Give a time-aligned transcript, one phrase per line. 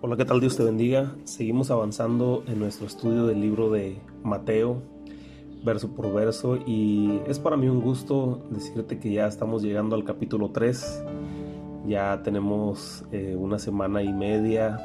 [0.00, 0.38] Hola, ¿qué tal?
[0.38, 1.16] Dios te bendiga.
[1.24, 4.80] Seguimos avanzando en nuestro estudio del libro de Mateo,
[5.64, 10.04] verso por verso, y es para mí un gusto decirte que ya estamos llegando al
[10.04, 11.04] capítulo 3.
[11.88, 14.78] Ya tenemos eh, una semana y media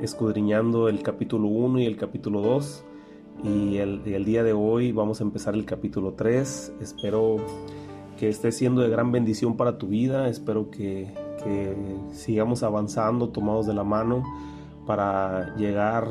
[0.00, 2.84] escudriñando el capítulo 1 y el capítulo 2,
[3.44, 6.76] y el, el día de hoy vamos a empezar el capítulo 3.
[6.80, 7.36] Espero
[8.16, 11.12] que esté siendo de gran bendición para tu vida, espero que
[11.44, 11.76] que
[12.10, 14.22] sigamos avanzando tomados de la mano
[14.86, 16.06] para llegar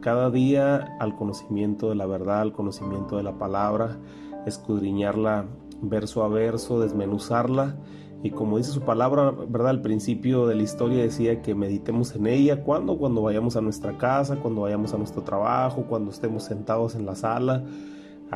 [0.00, 3.98] cada día al conocimiento de la verdad, al conocimiento de la palabra,
[4.46, 5.46] escudriñarla
[5.82, 7.76] verso a verso, desmenuzarla
[8.24, 9.68] y como dice su palabra, ¿verdad?
[9.68, 12.64] Al principio de la historia decía que meditemos en ella.
[12.64, 12.96] ¿Cuándo?
[12.96, 17.16] Cuando vayamos a nuestra casa, cuando vayamos a nuestro trabajo, cuando estemos sentados en la
[17.16, 17.64] sala.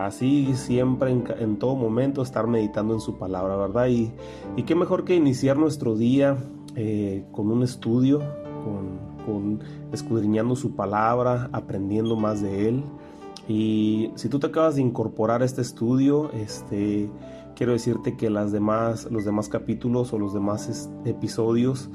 [0.06, 3.88] Así siempre, en, todo momento, estar meditando en su palabra, ¿verdad?
[3.88, 4.12] Y,
[4.56, 6.36] y qué mejor que iniciar nuestro día
[6.76, 8.20] eh, con un estudio,
[9.26, 9.60] con,
[9.92, 12.84] escudriñando su palabra, aprendiendo más de él.
[13.48, 17.10] Y si tú te acabas de incorporar a este estudio, este,
[17.56, 21.90] quiero decirte que las demás, los demás capítulos o los demás episodios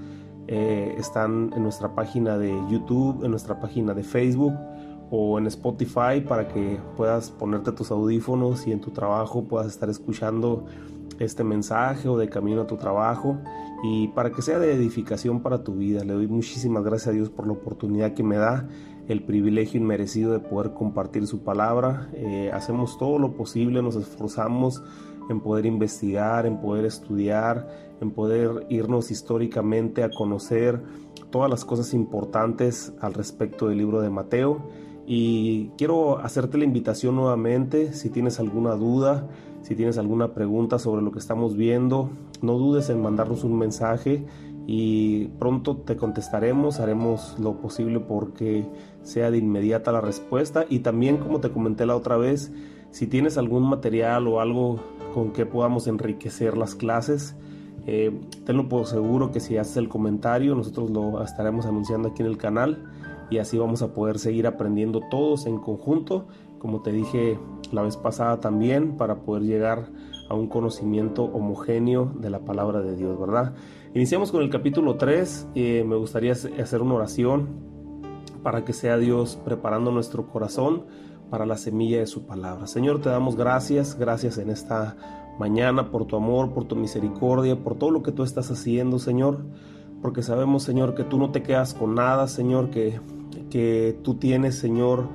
[0.47, 4.53] eh, están en nuestra página de YouTube, en nuestra página de Facebook
[5.16, 9.88] o en Spotify para que puedas ponerte tus audífonos y en tu trabajo puedas estar
[9.88, 10.66] escuchando
[11.20, 13.38] este mensaje o de camino a tu trabajo
[13.83, 16.03] y para que sea de edificación para tu vida.
[16.03, 18.67] Le doy muchísimas gracias a Dios por la oportunidad que me da,
[19.08, 22.09] el privilegio inmerecido de poder compartir su palabra.
[22.14, 24.81] Eh, hacemos todo lo posible, nos esforzamos
[25.30, 27.67] en poder investigar, en poder estudiar,
[28.02, 30.81] en poder irnos históricamente a conocer
[31.30, 34.58] todas las cosas importantes al respecto del libro de Mateo
[35.05, 39.27] y quiero hacerte la invitación nuevamente, si tienes alguna duda,
[39.61, 42.09] si tienes alguna pregunta sobre lo que estamos viendo,
[42.41, 44.25] no dudes en mandarnos un mensaje
[44.65, 48.65] y pronto te contestaremos, haremos lo posible porque
[49.01, 50.65] sea de inmediata la respuesta.
[50.69, 52.51] Y también como te comenté la otra vez,
[52.91, 54.80] si tienes algún material o algo
[55.13, 57.36] con que podamos enriquecer las clases,
[57.86, 62.30] eh, tenlo por seguro que si haces el comentario nosotros lo estaremos anunciando aquí en
[62.30, 62.81] el canal
[63.33, 66.27] y así vamos a poder seguir aprendiendo todos en conjunto,
[66.60, 67.39] como te dije
[67.71, 69.89] la vez pasada también, para poder llegar
[70.30, 73.55] a un conocimiento homogéneo de la palabra de Dios, ¿verdad?
[73.95, 77.49] Iniciamos con el capítulo 3, eh, me gustaría hacer una oración
[78.43, 80.83] para que sea Dios preparando nuestro corazón
[81.32, 82.67] para la semilla de su palabra.
[82.67, 84.95] Señor, te damos gracias, gracias en esta
[85.39, 89.43] mañana por tu amor, por tu misericordia, por todo lo que tú estás haciendo, Señor
[90.04, 92.99] porque sabemos, Señor, que tú no te quedas con nada, Señor, que,
[93.49, 95.08] que tú tienes, Señor,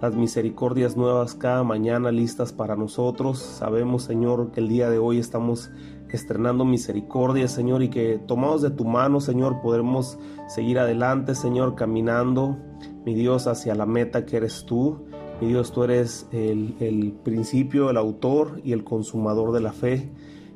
[0.00, 3.38] las misericordias nuevas cada mañana listas para nosotros.
[3.38, 5.70] Sabemos, Señor, que el día de hoy estamos
[6.10, 10.18] estrenando misericordia, Señor, y que tomados de tu mano, Señor, podremos
[10.48, 12.56] seguir adelante, Señor, caminando,
[13.04, 15.04] mi Dios, hacia la meta que eres tú.
[15.40, 20.10] Mi Dios, tú eres el, el principio, el autor y el consumador de la fe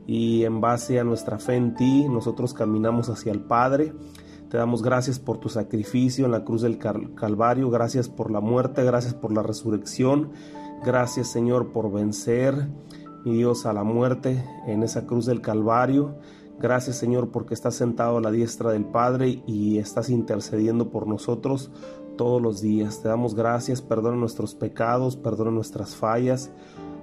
[0.07, 3.93] y en base a nuestra fe en ti nosotros caminamos hacia el Padre.
[4.53, 8.85] Te damos gracias por tu sacrificio en la cruz del Calvario, gracias por la muerte,
[8.85, 10.33] gracias por la resurrección,
[10.85, 12.69] gracias Señor por vencer,
[13.25, 16.17] mi Dios, a la muerte en esa cruz del Calvario.
[16.61, 21.71] Gracias Señor porque estás sentado a la diestra del Padre y estás intercediendo por nosotros
[22.19, 23.01] todos los días.
[23.01, 26.51] Te damos gracias, perdona nuestros pecados, perdona nuestras fallas.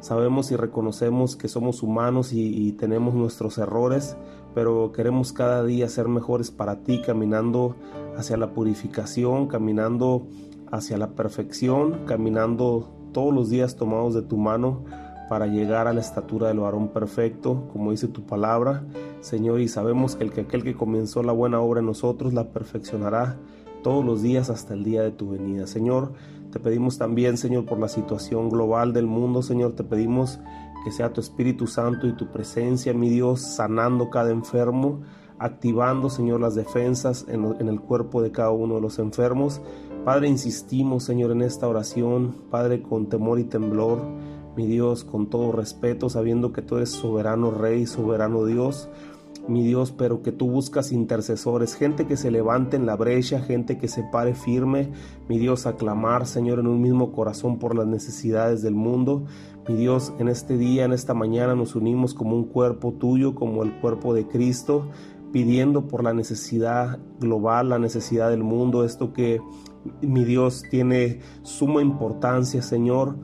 [0.02, 4.16] Sabemos y reconocemos que somos humanos y, tenemos nuestros errores,
[4.54, 7.76] pero queremos cada día ser mejores para ti, caminando
[8.18, 10.28] hacia la purificación, caminando
[10.72, 14.84] hacia la perfección, caminando todos los días tomados de tu mano
[15.30, 18.84] para llegar a la estatura del varón perfecto, como dice tu palabra,
[19.22, 22.50] Señor, y sabemos que, el que aquel que comenzó la buena obra en nosotros la
[22.50, 23.38] perfeccionará
[23.84, 25.68] todos los días hasta el día de tu venida.
[25.68, 26.14] Señor,
[26.52, 30.40] te pedimos también, Señor, por la situación global del mundo, Señor, te pedimos
[30.84, 35.02] que sea tu Espíritu Santo y tu presencia, mi Dios, sanando cada enfermo,
[35.38, 39.62] activando, Señor, las defensas en, el cuerpo de cada uno de los enfermos.
[40.06, 44.02] Padre, insistimos, Señor, en esta oración, Padre, con temor y temblor,
[44.56, 48.90] mi Dios, con todo respeto, sabiendo que tú eres soberano Rey, soberano Dios
[49.50, 53.78] mi Dios, pero que tú buscas intercesores, gente que se levante en la brecha, gente
[53.78, 54.92] que se pare firme,
[55.28, 59.26] mi Dios, a clamar, Señor, en un mismo corazón por las necesidades del mundo.
[59.68, 63.64] Mi Dios, en este día, en esta mañana nos unimos como un cuerpo tuyo, como
[63.64, 64.88] el cuerpo de Cristo,
[65.32, 69.40] pidiendo por la necesidad global, la necesidad del mundo, esto que
[70.02, 73.16] mi Dios tiene suma importancia, Señor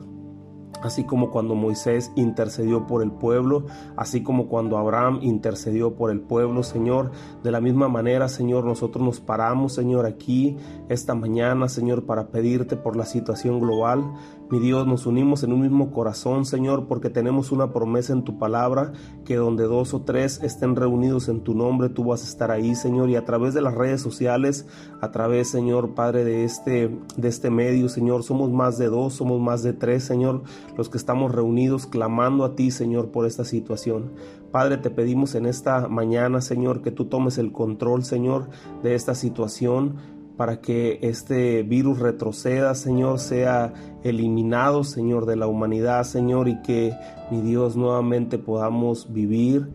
[0.86, 3.66] así como cuando Moisés intercedió por el pueblo,
[3.96, 7.10] así como cuando Abraham intercedió por el pueblo, Señor.
[7.42, 10.56] De la misma manera, Señor, nosotros nos paramos, Señor, aquí
[10.88, 14.04] esta mañana, Señor, para pedirte por la situación global.
[14.48, 18.38] Mi Dios, nos unimos en un mismo corazón, Señor, porque tenemos una promesa en tu
[18.38, 18.92] palabra,
[19.24, 22.76] que donde dos o tres estén reunidos en tu nombre, tú vas a estar ahí,
[22.76, 24.64] Señor, y a través de las redes sociales,
[25.00, 29.40] a través, Señor, Padre, de este, de este medio, Señor, somos más de dos, somos
[29.40, 30.42] más de tres, Señor,
[30.76, 34.12] los que estamos reunidos clamando a ti, Señor, por esta situación.
[34.50, 38.48] Padre, te pedimos en esta mañana, Señor, que tú tomes el control, Señor,
[38.82, 39.96] de esta situación
[40.36, 43.72] para que este virus retroceda, Señor, sea
[44.04, 46.94] eliminado, Señor, de la humanidad, Señor, y que,
[47.30, 49.70] mi Dios, nuevamente podamos vivir,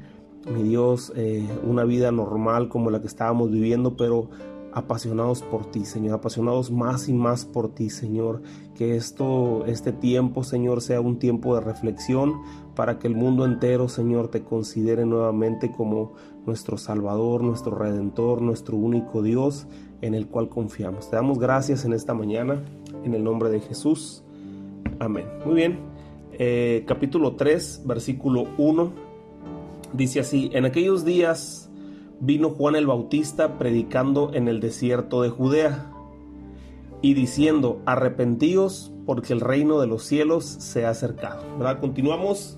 [0.54, 4.30] mi Dios, eh, una vida normal como la que estábamos viviendo, pero
[4.74, 8.42] apasionados por ti, Señor, apasionados más y más por ti, Señor.
[8.76, 12.42] Que esto, este tiempo, Señor, sea un tiempo de reflexión
[12.76, 16.14] para que el mundo entero, Señor, te considere nuevamente como
[16.46, 19.68] nuestro Salvador, nuestro Redentor, nuestro único Dios
[20.02, 21.10] en el cual confiamos.
[21.10, 22.64] Te damos gracias en esta mañana,
[23.04, 24.24] en el nombre de Jesús.
[25.00, 25.26] Amén.
[25.46, 25.80] Muy bien.
[26.34, 28.92] Eh, capítulo 3, versículo 1.
[29.94, 31.71] Dice así, en aquellos días
[32.22, 35.92] vino Juan el Bautista predicando en el desierto de Judea
[37.02, 41.44] y diciendo, arrepentíos porque el reino de los cielos se ha acercado.
[41.58, 41.80] ¿verdad?
[41.82, 42.58] Continuamos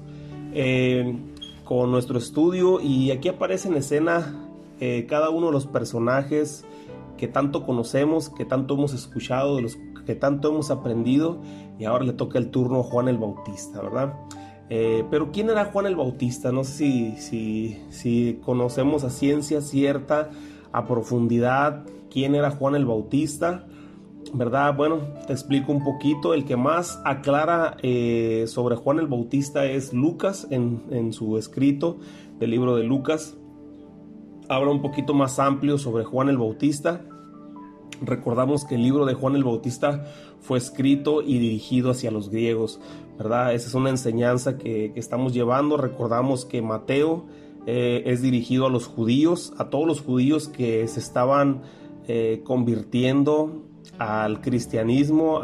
[0.54, 1.18] eh,
[1.64, 4.36] con nuestro estudio y aquí aparece en escena
[4.82, 6.66] eh, cada uno de los personajes
[7.18, 11.38] que tanto conocemos, que tanto hemos escuchado, de los que tanto hemos aprendido,
[11.80, 14.14] y ahora le toca el turno a Juan el Bautista, ¿verdad?
[14.76, 16.52] Eh, pero ¿quién era Juan el Bautista?
[16.52, 20.32] No sé si, si, conocemos a ciencia cierta,
[20.72, 23.68] a profundidad, quién era Juan el Bautista.
[24.34, 24.76] ¿verdad?
[24.76, 24.98] Bueno,
[25.28, 26.34] te explico un poquito.
[26.34, 32.00] El que más aclara eh, sobre Juan el Bautista es Lucas en, en, su escrito
[32.40, 33.38] del libro de Lucas.
[34.50, 37.06] Habla un poquito más amplio sobre Juan el Bautista.
[38.06, 40.06] Recordamos que el libro de Juan el Bautista
[40.42, 42.80] fue escrito y dirigido hacia los griegos,
[43.18, 43.54] ¿verdad?
[43.54, 45.78] Esa es una enseñanza que, estamos llevando.
[45.78, 47.26] Recordamos que Mateo
[47.66, 51.62] eh, es dirigido a los judíos, a todos los judíos que se estaban
[52.08, 53.64] eh, convirtiendo
[53.98, 55.42] al cristianismo,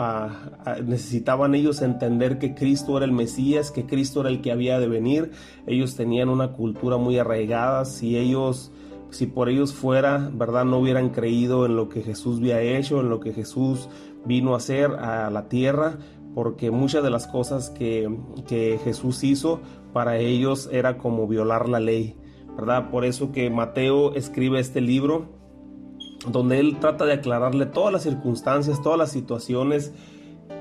[0.86, 4.88] necesitaban ellos entender que Cristo era el Mesías, que Cristo era el que había de
[4.88, 5.32] venir.
[5.68, 8.72] Ellos tenían una cultura muy arraigada, si ellos
[9.12, 10.66] si por ellos fuera, ¿verdad?
[10.66, 13.90] No hubieran creído en lo que Jesús había hecho, en lo que Jesús
[14.26, 15.98] vino a hacer a la tierra,
[16.36, 18.10] porque muchas de las cosas que,
[18.48, 19.62] que Jesús hizo
[19.94, 22.16] para ellos era como violar la ley,
[22.56, 22.92] ¿verdad?
[22.92, 25.40] Por eso que Mateo escribe este libro
[26.28, 29.94] donde él trata de aclararle todas las circunstancias, todas las situaciones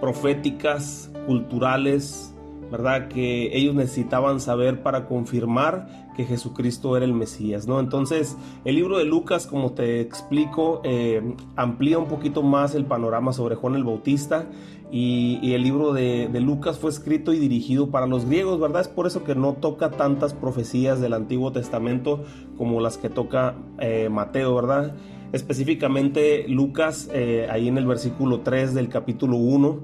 [0.01, 2.35] proféticas, culturales,
[2.71, 3.09] ¿verdad?
[3.09, 7.79] Que ellos necesitaban saber para confirmar que Jesucristo era el Mesías, ¿no?
[7.79, 11.23] Entonces, el libro de Lucas, como te explico, eh,
[11.55, 14.47] amplía un poquito más el panorama sobre Juan el Bautista
[14.91, 18.83] y, el libro de, Lucas fue escrito y dirigido para los griegos, ¿verdad?
[18.83, 22.25] Es por eso que no toca tantas profecías del Antiguo Testamento
[22.57, 24.95] como las que toca eh, Mateo, ¿verdad?
[25.33, 29.81] Específicamente Lucas, eh, ahí en el versículo 3 del capítulo 1,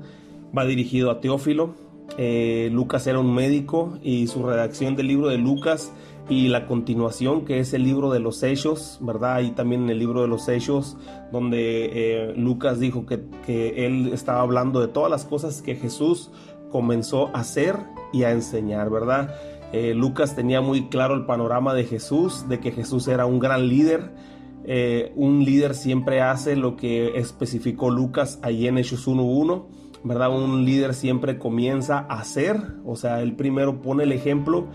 [0.56, 1.74] va dirigido a Teófilo,
[2.16, 5.92] eh, Lucas era un médico y su redacción del libro de Lucas
[6.28, 9.40] y la continuación que es el libro de los hechos, ¿verdad?
[9.40, 10.96] Y también en el libro de los hechos
[11.32, 16.30] donde eh, Lucas dijo que, él estaba hablando de todas las cosas que Jesús
[16.70, 17.76] comenzó a hacer
[18.12, 19.34] y a enseñar, ¿verdad?
[19.72, 23.68] Eh, Lucas tenía muy claro el panorama de Jesús, de que Jesús era un gran
[23.68, 24.12] líder.
[25.16, 30.30] un líder siempre hace lo que especificó Lucas ahí en Hechos 1.1 ¿verdad?
[30.30, 34.68] Un líder siempre comienza a hacer, o sea, él primero pone el ejemplo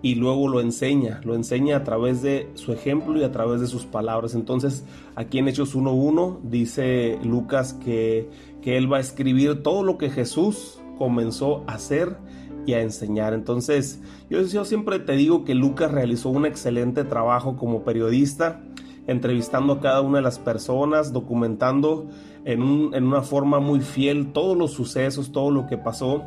[0.00, 3.66] y luego lo enseña, lo enseña a través de su ejemplo y a través de
[3.66, 4.34] sus palabras.
[4.34, 4.84] Entonces,
[5.16, 8.30] aquí en Hechos 1.1 dice Lucas que,
[8.62, 12.16] que él va a escribir todo lo que Jesús comenzó a hacer
[12.64, 13.32] y a enseñar.
[13.32, 18.60] Entonces, yo, yo siempre te digo que Lucas realizó un excelente trabajo como periodista,
[19.08, 22.06] entrevistando a cada una de las personas, documentando
[22.44, 26.22] en, una forma muy fiel todos los sucesos, todo lo que pasó.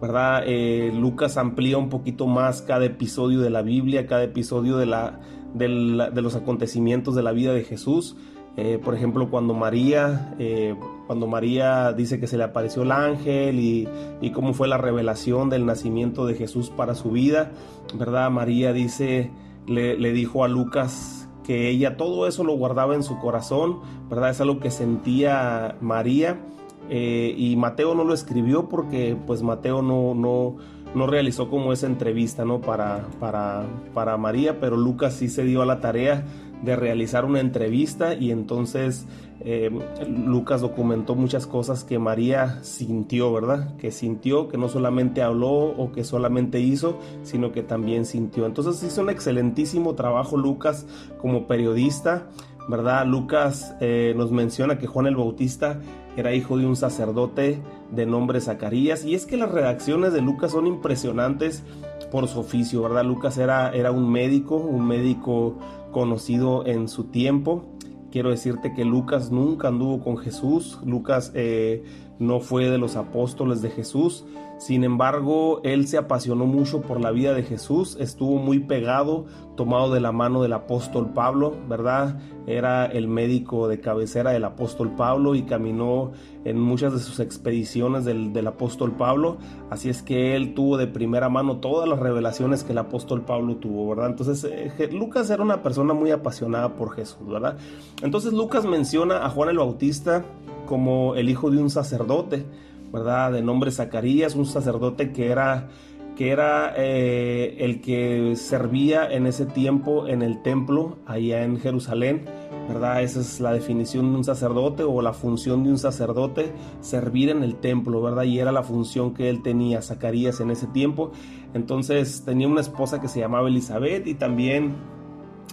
[0.00, 0.42] ¿verdad?
[0.46, 5.20] Eh, Lucas amplía un poquito más cada episodio de la Biblia, cada episodio de, la,
[5.54, 8.16] de, los acontecimientos de la vida de Jesús.
[8.56, 10.74] Eh, por ejemplo, cuando María, eh,
[11.06, 13.88] cuando María dice que se le apareció el ángel y,
[14.20, 17.52] y, cómo fue la revelación del nacimiento de Jesús para su vida,
[17.94, 18.30] ¿verdad?
[18.30, 19.30] María dice,
[19.66, 24.30] le, le dijo a Lucas ella todo eso lo guardaba en su corazón, ¿verdad?
[24.30, 26.40] Es algo que sentía María
[26.88, 30.56] eh, y Mateo no lo escribió porque pues Mateo no, no,
[30.94, 32.60] no realizó como esa entrevista ¿no?
[32.60, 36.24] para, para, para María, pero Lucas sí se dio a la tarea
[36.62, 39.06] de realizar una entrevista y entonces
[39.44, 39.70] eh,
[40.08, 43.76] Lucas documentó muchas cosas que María sintió, ¿verdad?
[43.76, 48.46] Que sintió, que no solamente habló o que solamente hizo, sino que también sintió.
[48.46, 50.86] Entonces hizo un excelentísimo trabajo Lucas
[51.20, 52.28] como periodista,
[52.68, 53.06] ¿verdad?
[53.06, 55.80] Lucas eh, nos menciona que Juan el Bautista
[56.16, 60.52] era hijo de un sacerdote de nombre Zacarías y es que las redacciones de Lucas
[60.52, 61.64] son impresionantes
[62.10, 63.04] por su oficio, ¿verdad?
[63.04, 65.56] Lucas era, era un médico, un médico
[65.92, 67.64] conocido en su tiempo.
[68.12, 71.82] Quiero decirte que Lucas nunca anduvo con Jesús, Lucas eh,
[72.22, 74.24] no fue de los apóstoles de Jesús,
[74.62, 79.26] sin embargo, él se apasionó mucho por la vida de Jesús, estuvo muy pegado,
[79.56, 82.20] tomado de la mano del apóstol Pablo, ¿verdad?
[82.46, 86.12] Era el médico de cabecera del apóstol Pablo y caminó
[86.44, 89.38] en muchas de sus expediciones del, del, apóstol Pablo,
[89.68, 93.56] así es que él tuvo de primera mano todas las revelaciones que el apóstol Pablo
[93.56, 94.10] tuvo, ¿verdad?
[94.10, 97.58] Entonces, eh, Lucas era una persona muy apasionada por Jesús, ¿verdad?
[98.00, 100.24] Entonces Lucas menciona a Juan el Bautista
[100.72, 102.46] como el hijo de un sacerdote,
[102.90, 103.30] ¿verdad?
[103.30, 105.68] De nombre Zacarías, un sacerdote que era,
[106.16, 112.24] que era eh, el que servía en ese tiempo en el templo allá en Jerusalén,
[112.70, 113.02] ¿verdad?
[113.02, 117.42] Esa es la definición de un sacerdote o la función de un sacerdote, servir en
[117.42, 118.22] el templo, ¿verdad?
[118.22, 121.12] Y era la función que él tenía, Zacarías, en ese tiempo.
[121.52, 124.72] Entonces tenía una esposa que se llamaba Elizabeth y también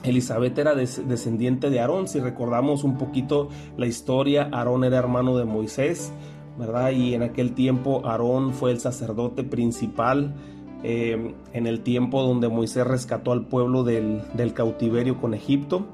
[0.04, 5.46] Elizabeth era descendiente de Aarón, si recordamos un poquito la historia, Aarón era hermano de
[5.46, 6.12] Moisés,
[6.58, 6.92] ¿verdad?
[6.92, 10.34] Y en aquel tiempo Aarón fue el sacerdote principal
[10.82, 15.88] eh, en el tiempo donde Moisés rescató al pueblo del, cautiverio con Egipto.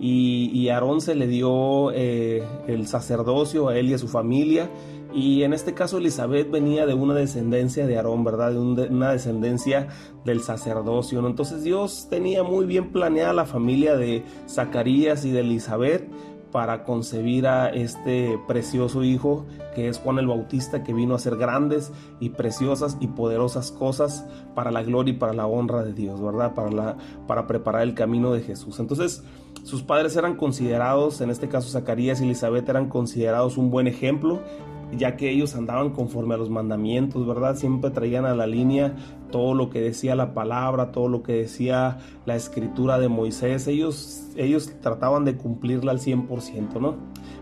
[0.00, 4.68] Y, Aarón se le dio eh, el sacerdocio a él y a su familia.
[5.14, 8.52] Y en este caso Elizabeth venía de una descendencia de Aarón, ¿verdad?
[8.52, 9.88] De, una descendencia
[10.24, 11.26] del sacerdocio.
[11.26, 16.08] Entonces Dios tenía muy bien planeada la familia de Zacarías y de Elizabeth
[16.52, 21.36] para concebir a este precioso hijo que es Juan el Bautista que vino a hacer
[21.36, 21.90] grandes
[22.20, 26.54] y preciosas y poderosas cosas para la gloria y para la honra de Dios, ¿verdad?
[26.54, 28.78] Para, la, para preparar el camino de Jesús.
[28.80, 29.24] Entonces,
[29.64, 34.40] sus padres eran considerados, en este caso Zacarías y Elizabeth eran considerados un buen ejemplo
[34.96, 37.56] ya que ellos andaban conforme a los mandamientos, ¿verdad?
[37.56, 38.94] Siempre traían a la línea
[39.30, 44.28] todo lo que decía la palabra, todo lo que decía la escritura de Moisés, ellos,
[44.36, 46.96] ellos trataban de cumplirla al 100%, ¿no?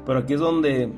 [0.07, 0.93] Pero aquí es donde,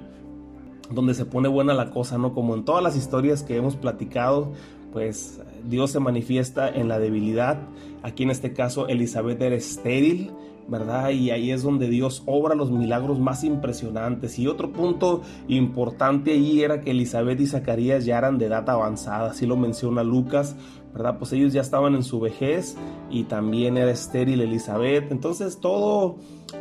[0.90, 2.34] donde se pone buena la cosa, ¿no?
[2.34, 4.52] Como en todas las historias que hemos platicado,
[4.92, 7.58] pues Dios se manifiesta en la debilidad.
[8.02, 10.30] Aquí en este caso Elizabeth era estéril,
[10.68, 11.10] ¿verdad?
[11.10, 14.38] Y ahí es donde Dios obra los milagros más impresionantes.
[14.38, 19.30] Y otro punto importante ahí era que Elizabeth y Zacarías ya eran de edad avanzada,
[19.30, 20.56] así lo menciona Lucas,
[20.92, 21.18] ¿verdad?
[21.18, 22.76] Pues ellos ya estaban en su vejez
[23.10, 25.10] y también era estéril Elizabeth.
[25.10, 26.16] Entonces todo,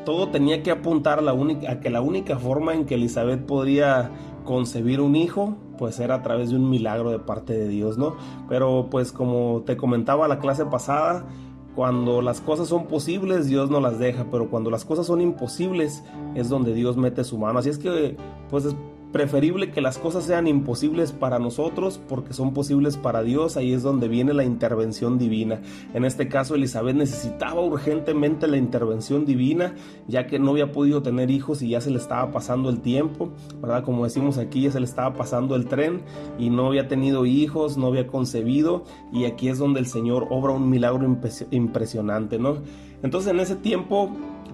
[0.05, 4.11] todo tenía que apuntar a, que la única forma en que Elizabeth podría
[4.45, 8.15] concebir un hijo, pues era a través de un milagro de parte de Dios, ¿no?
[8.49, 11.25] Pero pues como te comentaba la clase pasada,
[11.75, 16.03] cuando las cosas son posibles, Dios no las deja, pero cuando las cosas son imposibles,
[16.35, 17.59] es donde Dios mete su mano.
[17.59, 18.17] Así es que,
[18.49, 18.65] pues
[19.11, 23.83] preferible que las cosas sean imposibles para nosotros porque son posibles para Dios, ahí es
[23.83, 25.61] donde viene la intervención divina.
[25.93, 29.75] En este caso Elizabeth necesitaba urgentemente la intervención divina,
[30.07, 33.29] ya que no había podido tener hijos y ya se le estaba pasando el tiempo,
[33.61, 33.83] ¿verdad?
[33.83, 36.01] Como decimos aquí, ya se le estaba pasando el tren
[36.39, 40.53] y no había tenido hijos, no había concebido y aquí es donde el Señor obra
[40.53, 41.05] un milagro
[41.51, 42.57] impresionante, ¿no?
[43.03, 44.11] Entonces en ese tiempo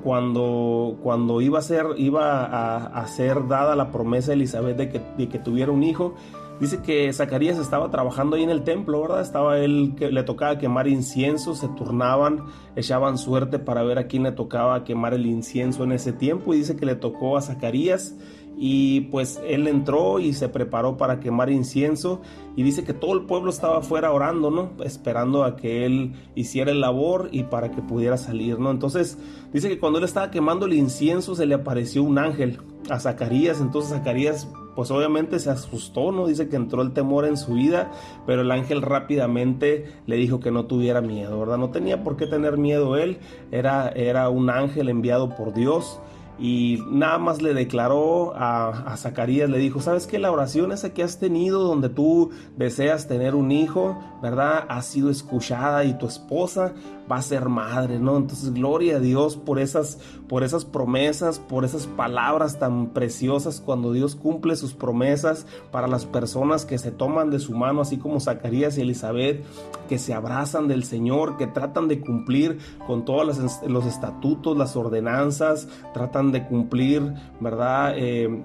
[0.07, 2.45] cuando, cuando iba, a ser, iba
[2.85, 6.15] a, ser dada la promesa de Elizabeth de que, de que tuviera un hijo,
[6.61, 9.19] dice que Zacarías estaba trabajando ahí en el templo, ¿verdad?
[9.19, 12.45] Estaba él, que le tocaba quemar incienso, se turnaban,
[12.77, 16.59] echaban suerte para ver a quién le tocaba quemar el incienso en ese tiempo y
[16.59, 18.15] dice que le tocó a Zacarías
[18.57, 22.21] y pues él entró y se preparó para quemar incienso
[22.55, 24.71] y dice que todo el pueblo estaba afuera orando, ¿no?
[24.83, 28.71] Esperando a que él hiciera el labor y para que pudiera salir, ¿no?
[28.71, 29.19] Entonces
[29.53, 32.59] dice que cuando él estaba quemando el incienso se le apareció un ángel
[32.89, 36.27] a Zacarías, entonces Zacarías pues obviamente se asustó, ¿no?
[36.27, 37.91] Dice que entró el temor en su vida,
[38.25, 41.57] pero el ángel rápidamente le dijo que no tuviera miedo, ¿verdad?
[41.57, 43.19] No tenía por qué tener miedo él,
[43.51, 45.99] era, era un ángel enviado por Dios
[46.39, 51.03] y nada más le declaró a, Zacarías, le dijo, ¿sabes que la oración esa que
[51.03, 54.65] has tenido donde tú deseas tener un hijo, ¿verdad?
[54.67, 56.73] Ha sido escuchada y tu esposa
[57.09, 58.17] va a ser madre, ¿no?
[58.17, 63.93] Entonces, gloria a Dios por esas, por esas promesas, por esas palabras tan preciosas cuando
[63.93, 68.19] Dios cumple sus promesas para las personas que se toman de su mano, así como
[68.19, 69.43] Zacarías y Elizabeth,
[69.87, 75.67] que se abrazan del Señor, que tratan de cumplir con todos los estatutos, las ordenanzas,
[75.93, 77.93] tratan de cumplir, ¿verdad?
[77.95, 78.43] Eh,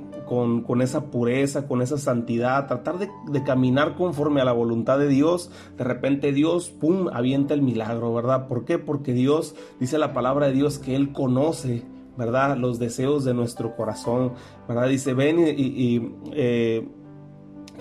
[0.66, 5.08] con, esa pureza, con esa santidad, tratar de, de, caminar conforme a la voluntad de
[5.08, 8.48] Dios, de repente Dios, ¡pum!, avienta el milagro, ¿verdad?
[8.48, 8.78] ¿Por qué?
[8.78, 11.82] Porque Dios, dice la palabra de Dios, que Él conoce,
[12.16, 12.56] ¿verdad?
[12.56, 14.32] Los deseos de nuestro corazón,
[14.68, 14.88] ¿verdad?
[14.88, 16.14] Dice, ven y...
[16.32, 16.88] Eh,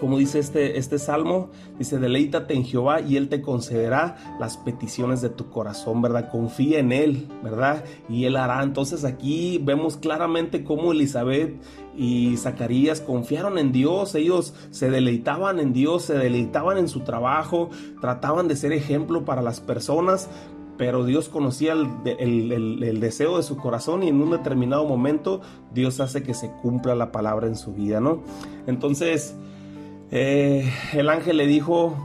[0.01, 5.21] como dice este, este salmo, dice, deleítate en Jehová y Él te concederá las peticiones
[5.21, 6.31] de tu corazón, ¿verdad?
[6.31, 7.85] Confía en Él, ¿verdad?
[8.09, 8.63] Y Él hará.
[8.63, 11.55] Entonces aquí vemos claramente cómo Elizabeth
[11.95, 17.69] y Zacarías confiaron en Dios, ellos se deleitaban en Dios, se deleitaban en su trabajo,
[18.01, 20.29] trataban de ser ejemplo para las personas,
[20.79, 25.41] pero Dios conocía el, deseo de su corazón y en un determinado momento
[25.71, 28.23] Dios hace que se cumpla la palabra en su vida, ¿no?
[28.65, 29.35] Entonces,
[30.11, 31.95] eh, el ángel le dijo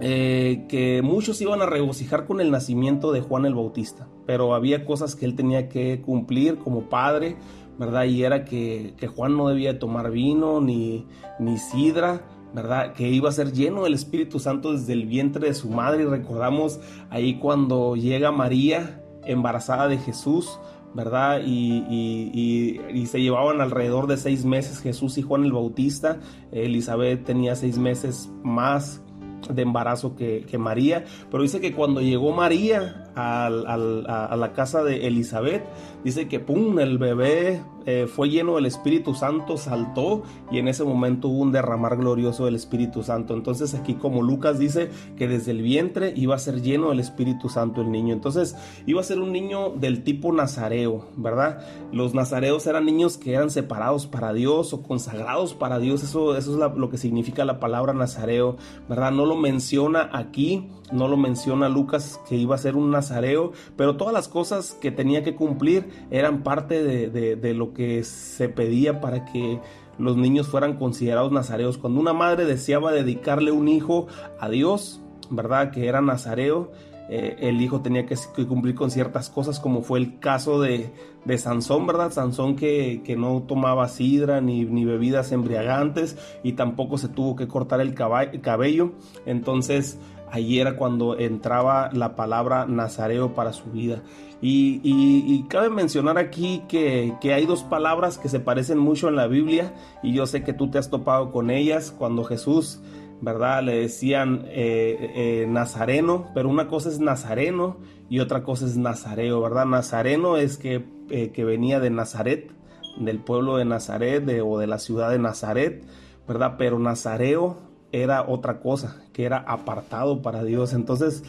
[0.00, 4.84] eh, que muchos iban a regocijar con el nacimiento de Juan el Bautista, pero había
[4.84, 7.36] cosas que él tenía que cumplir como padre,
[7.78, 8.04] ¿verdad?
[8.04, 11.06] Y era que, Juan no debía tomar vino ni,
[11.38, 12.22] ni sidra,
[12.52, 12.94] ¿verdad?
[12.94, 16.02] Que iba a ser lleno del Espíritu Santo desde el vientre de su madre.
[16.02, 20.58] Y recordamos ahí cuando llega María, embarazada de Jesús,
[20.94, 21.40] ¿verdad?
[21.44, 26.18] Y, se llevaban alrededor de seis meses Jesús y Juan el Bautista.
[26.50, 29.02] Elizabeth tenía seis meses más
[29.50, 35.64] de embarazo que, María, pero dice que cuando llegó María a, la casa de Elizabeth,
[36.04, 40.84] dice que pum, el bebé eh, fue lleno del Espíritu Santo, saltó y en ese
[40.84, 43.34] momento hubo un derramar glorioso del Espíritu Santo.
[43.34, 47.48] Entonces aquí como Lucas dice que desde el vientre iba a ser lleno del Espíritu
[47.48, 48.14] Santo el niño.
[48.14, 51.64] Entonces iba a ser un niño del tipo nazareo, ¿verdad?
[51.92, 56.02] Los nazareos eran niños que eran separados para Dios o consagrados para Dios.
[56.02, 58.56] Eso, eso es lo que significa la palabra nazareo,
[58.88, 59.12] ¿verdad?
[59.12, 63.96] No lo menciona aquí no lo menciona Lucas que iba a ser un nazareo, pero
[63.96, 69.24] todas las cosas que tenía que cumplir eran parte de, lo que se pedía para
[69.24, 69.60] que
[69.98, 71.78] los niños fueran considerados nazareos.
[71.78, 74.06] Cuando una madre deseaba dedicarle un hijo
[74.40, 75.70] a Dios, ¿verdad?
[75.70, 76.70] Que era nazareo,
[77.08, 78.16] eh, el hijo tenía que,
[78.46, 80.90] cumplir con ciertas cosas, como fue el caso de,
[81.24, 82.10] de Sansón, ¿verdad?
[82.10, 87.48] Sansón que, que no tomaba sidra ni, ni, bebidas embriagantes y tampoco se tuvo que
[87.48, 88.92] cortar el cabello.
[89.26, 89.98] Entonces,
[90.32, 94.02] Allí era cuando entraba la palabra nazareo para su vida.
[94.40, 99.74] Y, cabe mencionar aquí que, hay dos palabras que se parecen mucho en la Biblia
[100.02, 102.80] y yo sé que tú te has topado con ellas cuando Jesús,
[103.20, 103.62] ¿verdad?
[103.62, 107.76] Le decían eh, eh, nazareno, pero una cosa es nazareno
[108.08, 109.66] y otra cosa es nazareo, ¿verdad?
[109.66, 112.52] Nazareno es que, eh, que venía de Nazaret,
[112.96, 115.84] del pueblo de Nazaret o de la ciudad de Nazaret,
[116.26, 116.54] ¿verdad?
[116.56, 120.72] Pero nazareo era otra cosa, que era apartado para Dios.
[120.72, 121.22] Entonces,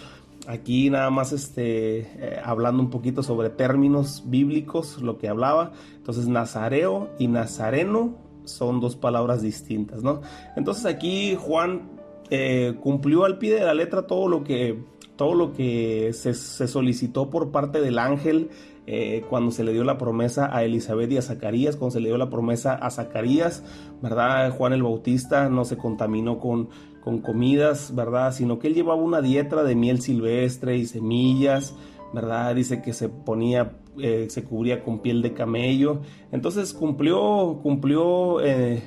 [0.47, 5.73] aquí nada más este, eh, hablando un poquito sobre términos bíblicos, lo que hablaba.
[5.97, 10.21] Entonces, nazareo y nazareno son dos palabras distintas, ¿no?
[10.56, 11.89] Entonces aquí Juan
[12.30, 14.84] eh, cumplió al pie de la letra todo lo que,
[15.15, 18.49] todo lo que se, se solicitó por parte del ángel
[18.86, 22.10] eh, cuando se le dio la promesa a Elizabeth y a Zacarías, cuando se le
[22.10, 23.63] dio la promesa a Zacarías,
[24.02, 24.52] ¿verdad?
[24.52, 26.69] Juan el Bautista no se contaminó con,
[27.02, 28.34] con comidas, ¿verdad?
[28.34, 31.76] Sino que él llevaba una dieta de miel silvestre y semillas,
[32.13, 32.56] ¿verdad?
[32.56, 36.02] Dice que se ponía, eh, se cubría con piel de camello.
[36.32, 38.84] Entonces cumplió, cumplió eh,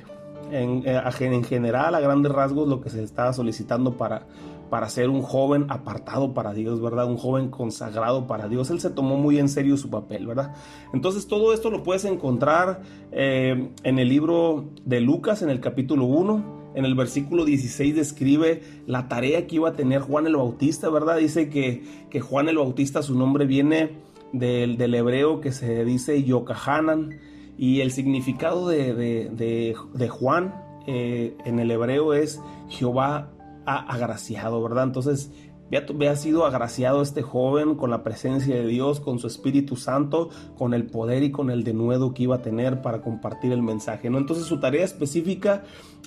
[0.51, 4.27] en, en, general, a grandes rasgos, lo que se estaba solicitando para,
[4.69, 7.05] para ser un joven apartado para Dios, ¿verdad?
[7.05, 8.69] Un joven consagrado para Dios.
[8.69, 10.53] Él se tomó muy en serio su papel, ¿verdad?
[10.93, 12.81] Entonces todo esto lo puedes encontrar
[13.11, 16.57] eh, en el libro de Lucas, en el capítulo 1.
[16.75, 21.17] En el versículo 16 describe la tarea que iba a tener Juan el Bautista, ¿verdad?
[21.17, 23.97] Dice que, que Juan el Bautista, su nombre viene
[24.31, 27.19] del, del hebreo que se dice Yokahanan.
[27.57, 30.53] Y el significado de, de, Juan
[30.85, 33.31] eh, en el hebreo es Jehová
[33.65, 34.85] agraciado, ¿verdad?
[34.85, 35.31] Entonces,
[35.75, 40.73] ha sido agraciado este joven con la presencia de Dios, con su Espíritu Santo, con
[40.73, 44.17] el poder y con el denuedo que iba a tener para compartir el mensaje, ¿no?
[44.17, 45.63] Entonces su tarea específica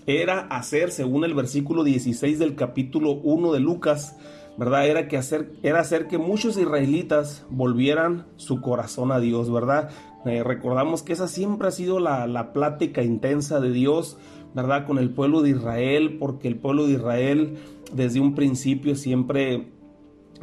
[0.07, 4.17] era hacer, según el versículo 16 del capítulo 1 de Lucas,
[4.57, 4.87] ¿verdad?
[4.87, 9.91] Era, que hacer, era hacer que muchos israelitas volvieran su corazón a Dios, ¿verdad?
[10.27, 14.19] Eh, recordamos que esa siempre ha sido la, la plática intensa de Dios,
[14.55, 14.87] ¿verdad?
[14.87, 17.59] Con el pueblo de Israel, porque el pueblo de Israel
[17.93, 19.73] desde un principio siempre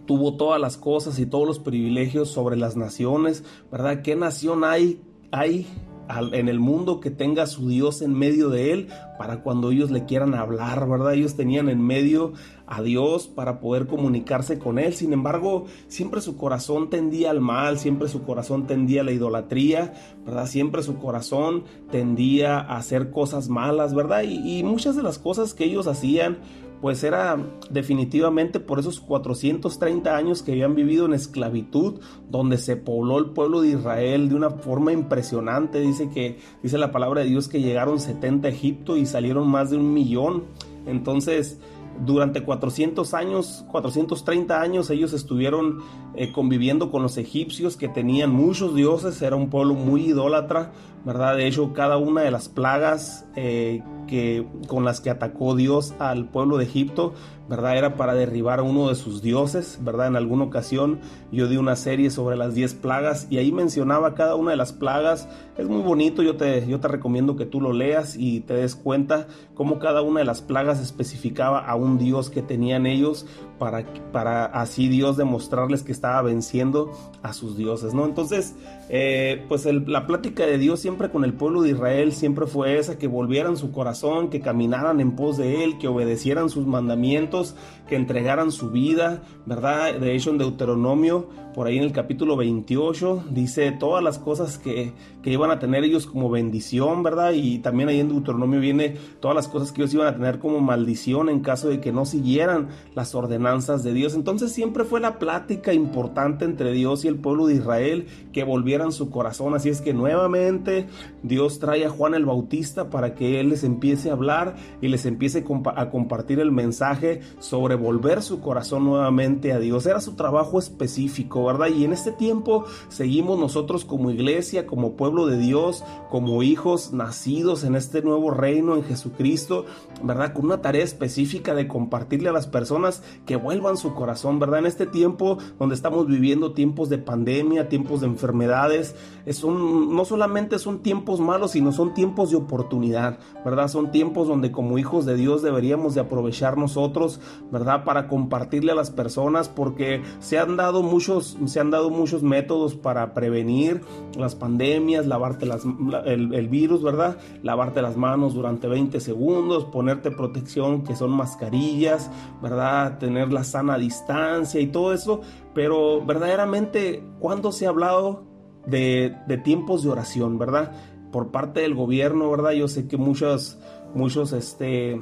[0.05, 4.01] tuvo todas las cosas y todos los privilegios sobre las naciones, ¿verdad?
[4.01, 5.67] ¿Qué nación hay, hay
[6.09, 10.05] en el mundo que tenga su Dios en medio de él para cuando ellos le
[10.05, 11.13] quieran hablar, ¿verdad?
[11.13, 12.33] Ellos tenían en medio
[12.65, 14.93] a Dios para poder comunicarse con él.
[14.93, 19.93] Sin embargo, siempre su corazón tendía al mal, siempre su corazón tendía a la idolatría,
[20.25, 20.47] ¿verdad?
[20.47, 24.23] Siempre su corazón tendía a hacer cosas malas, ¿verdad?
[24.23, 26.37] Y, y muchas de las cosas que ellos hacían
[26.81, 27.37] pues era
[27.69, 33.61] definitivamente por esos 430 años que habían vivido en esclavitud, donde se pobló el pueblo
[33.61, 35.79] de Israel de una forma impresionante.
[35.79, 39.71] Dice que, dice la palabra de Dios que llegaron 70 a Egipto y salieron más
[39.71, 40.43] de un millón.
[40.85, 41.59] Entonces,
[42.05, 45.79] durante 400 años, 430 años, ellos estuvieron
[46.15, 50.71] eh, conviviendo con los egipcios que tenían muchos dioses, era un pueblo muy idólatra,
[51.05, 51.35] ¿verdad?
[51.37, 56.29] De hecho, cada una de las plagas eh, que, con las que atacó Dios al
[56.29, 57.13] pueblo de Egipto
[57.49, 57.77] ¿verdad?
[57.77, 60.07] Era para derribar a uno de sus dioses, ¿verdad?
[60.07, 60.99] En alguna ocasión
[61.31, 64.73] yo di una serie sobre las 10 plagas y ahí mencionaba cada una de las
[64.73, 65.29] plagas.
[65.57, 68.75] Es muy bonito, yo te, yo te recomiendo que tú lo leas y te des
[68.75, 73.25] cuenta cómo cada una de las plagas especificaba a un dios que tenían ellos
[73.57, 76.91] para, para así Dios demostrarles que estaba venciendo
[77.23, 78.05] a sus dioses, ¿no?
[78.05, 78.55] Entonces,
[78.89, 82.97] eh, pues la plática de Dios siempre con el pueblo de Israel siempre fue esa,
[82.97, 87.55] que volvieran su corazón, que caminaran en pos de Él, que obedecieran sus mandamientos,
[87.87, 89.95] que entregaran su vida, ¿verdad?
[89.95, 94.93] De hecho, en Deuteronomio, por ahí en el capítulo 28, dice todas las cosas que,
[95.23, 97.31] que iban a tener ellos como bendición, ¿verdad?
[97.33, 100.59] Y también ahí en Deuteronomio viene todas las cosas que ellos iban a tener como
[100.59, 104.13] maldición en caso de que no siguieran las ordenanzas de Dios.
[104.13, 108.91] Entonces siempre fue la plática importante entre Dios y el pueblo de Israel que volvieran
[108.91, 109.55] su corazón.
[109.55, 110.85] Así es que nuevamente
[111.23, 115.07] Dios trae a Juan el Bautista para que él les empiece a hablar y les
[115.07, 115.43] empiece
[115.75, 119.87] a compartir el mensaje sobre volver su corazón nuevamente a Dios.
[119.87, 125.37] Era su trabajo específico, Y en este tiempo seguimos nosotros como iglesia, como pueblo de
[125.37, 129.65] Dios, como hijos nacidos en este nuevo reino en Jesucristo,
[130.03, 130.33] ¿verdad?
[130.33, 134.59] Con una tarea específica de compartirle a las personas que vuelvan su corazón, ¿verdad?
[134.59, 140.59] En este tiempo donde estamos viviendo tiempos de pandemia, tiempos de enfermedades, es no solamente
[140.59, 143.67] son tiempos malos, sino son tiempos de oportunidad, ¿verdad?
[143.67, 147.19] Son tiempos donde como hijos de Dios deberíamos de aprovechar nosotros
[147.51, 147.83] ¿verdad?
[147.83, 152.75] Para compartirle a las personas porque se han dado muchos, se han dado muchos métodos
[152.75, 153.81] para prevenir
[154.17, 155.63] las pandemias, lavarte las,
[156.05, 157.17] el, virus, ¿verdad?
[157.43, 162.09] Lavarte las manos durante 20 segundos, ponerte protección que son mascarillas,
[162.41, 162.97] ¿verdad?
[162.97, 165.21] Tener la sana distancia y todo eso,
[165.53, 168.23] pero verdaderamente, ¿cuándo se ha hablado
[168.65, 170.71] de, de tiempos de oración, ¿verdad?
[171.11, 172.51] Por parte del gobierno, ¿verdad?
[172.51, 173.57] Yo sé que muchos,
[173.93, 175.01] muchos, este,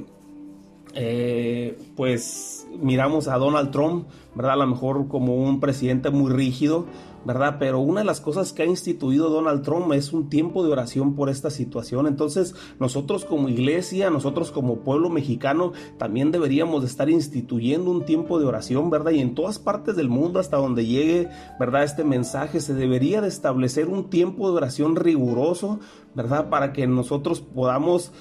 [0.98, 4.54] eh, pues miramos a Donald Trump, ¿verdad?
[4.54, 6.86] A lo mejor como un presidente muy rígido,
[7.26, 7.58] ¿verdad?
[7.60, 11.16] Pero una de las cosas que ha instituido Donald Trump es un tiempo de oración
[11.16, 12.06] por esta situación.
[12.06, 18.40] Entonces, nosotros como iglesia, nosotros como pueblo mexicano, también deberíamos de estar instituyendo un tiempo
[18.40, 19.12] de oración, ¿verdad?
[19.12, 21.84] Y en todas partes del mundo, hasta donde llegue, ¿verdad?
[21.84, 25.80] Este mensaje, se debería de establecer un tiempo de oración riguroso,
[26.16, 26.50] ¿verdad?
[26.50, 28.12] Para que nosotros podamos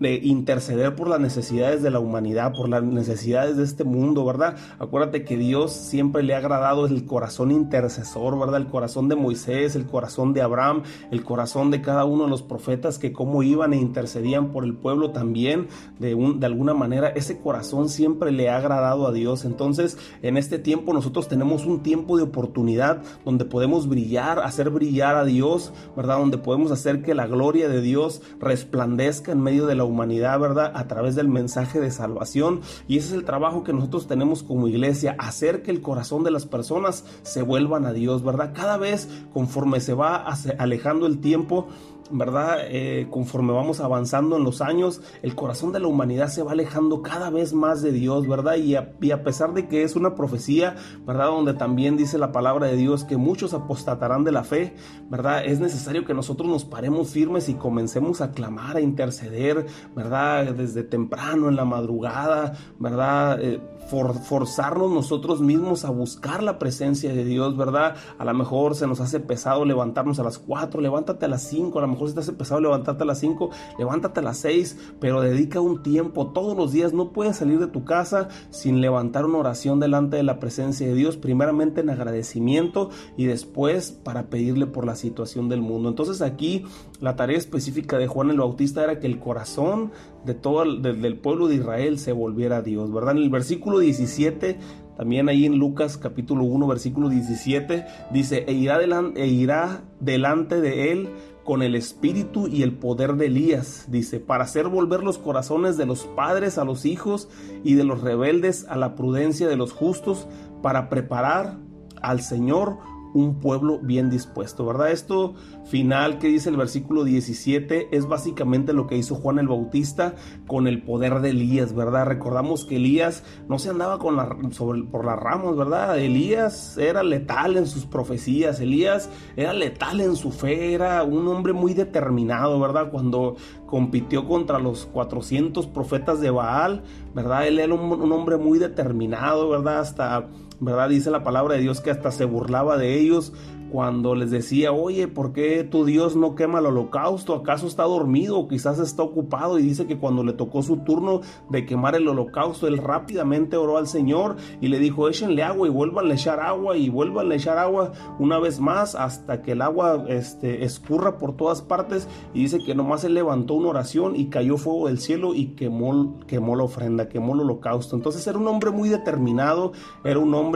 [0.00, 4.56] de interceder por las necesidades de la humanidad, por las necesidades de este mundo, ¿verdad?
[4.80, 8.60] Acuérdate que Dios siempre le ha agradado el corazón intercesor, ¿verdad?
[8.60, 12.42] El corazón de Moisés, el corazón de Abraham, el corazón de cada uno de los
[12.42, 15.68] profetas que como iban e intercedían por el pueblo también,
[16.00, 19.44] de, un, de alguna manera, ese corazón siempre le ha agradado a Dios.
[19.44, 25.14] Entonces, en este tiempo nosotros tenemos un tiempo de oportunidad donde podemos brillar, hacer brillar
[25.14, 26.18] a Dios, ¿verdad?
[26.18, 30.70] Donde podemos hacer que la gloria de Dios resplandezca en medio de la humanidad, ¿verdad?
[30.76, 32.60] A través del mensaje de salvación.
[32.86, 36.30] Y ese es el trabajo que nosotros tenemos como iglesia, hacer que el corazón de
[36.30, 38.52] las personas se vuelvan a Dios, ¿verdad?
[38.54, 40.24] Cada vez conforme se va
[40.58, 41.66] alejando el tiempo,
[42.12, 42.58] ¿verdad?
[42.68, 47.02] Eh, conforme vamos avanzando en los años, el corazón de la humanidad se va alejando
[47.02, 48.56] cada vez más de Dios, ¿verdad?
[48.56, 51.26] Y a, pesar de que es una profecía, ¿verdad?
[51.26, 54.74] Donde también dice la palabra de Dios que muchos apostatarán de la fe,
[55.10, 55.44] ¿verdad?
[55.44, 60.52] Es necesario que nosotros nos paremos firmes y comencemos a clamar, a interceder, ¿verdad?
[60.52, 63.40] Desde temprano, en la madrugada, ¿verdad?
[63.40, 67.96] Eh, forzarnos nosotros mismos a buscar la presencia de Dios, ¿verdad?
[68.18, 71.78] A lo mejor se nos hace pesado levantarnos a las 4, levántate a las 5,
[71.78, 74.94] a lo mejor si te hace pesado levantarte a las 5, levántate a las 6,
[75.00, 76.92] pero dedica un tiempo todos los días.
[76.92, 80.94] No puedes salir de tu casa sin levantar una oración delante de la presencia de
[80.94, 85.88] Dios, primeramente en agradecimiento y después para pedirle por la situación del mundo.
[85.88, 86.64] Entonces aquí
[87.02, 89.90] la tarea específica de Juan el Bautista era que el corazón
[90.24, 93.16] de todo el, del pueblo de Israel se volviera a Dios, ¿verdad?
[93.16, 94.58] En el versículo 17
[94.96, 98.78] también ahí en Lucas capítulo 1 versículo 17 dice, e irá,
[99.16, 101.08] e irá delante de él
[101.42, 105.86] con el espíritu y el poder de Elías, dice, para hacer volver los corazones de
[105.86, 107.28] los padres a los hijos
[107.64, 110.28] y de los rebeldes a la prudencia de los justos,
[110.62, 111.58] para preparar
[112.00, 112.78] al Señor
[113.14, 114.90] un pueblo bien dispuesto, ¿verdad?
[114.90, 115.34] Esto
[115.64, 120.14] final que dice el versículo 17 es básicamente lo que hizo Juan el Bautista
[120.46, 122.06] con el poder de Elías, ¿verdad?
[122.06, 125.98] Recordamos que Elías no se andaba con la, sobre, por las ramas, ¿verdad?
[125.98, 131.52] Elías era letal en sus profecías, Elías era letal en su fe, era un hombre
[131.52, 132.90] muy determinado, ¿verdad?
[132.90, 136.82] Cuando compitió contra los 400 profetas de Baal,
[137.14, 137.46] ¿verdad?
[137.46, 139.80] Él era un, un hombre muy determinado, ¿verdad?
[139.80, 140.28] Hasta
[140.62, 140.88] ¿verdad?
[140.88, 143.32] Dice la palabra de Dios que hasta se burlaba de ellos
[143.72, 147.34] cuando les decía, oye, ¿por qué tu Dios no quema el holocausto?
[147.34, 149.58] ¿Acaso está dormido o quizás está ocupado?
[149.58, 153.78] Y dice que cuando le tocó su turno de quemar el holocausto, él rápidamente oró
[153.78, 157.34] al Señor y le dijo, échenle agua y vuelvan a echar agua y vuelvan a
[157.34, 162.06] echar agua una vez más hasta que el agua este, escurra por todas partes.
[162.34, 166.20] Y dice que nomás él levantó una oración y cayó fuego del cielo y quemó,
[166.26, 167.96] quemó la ofrenda, quemó el holocausto.
[167.96, 169.72] Entonces era un hombre muy determinado,
[170.04, 170.51] era un hombre,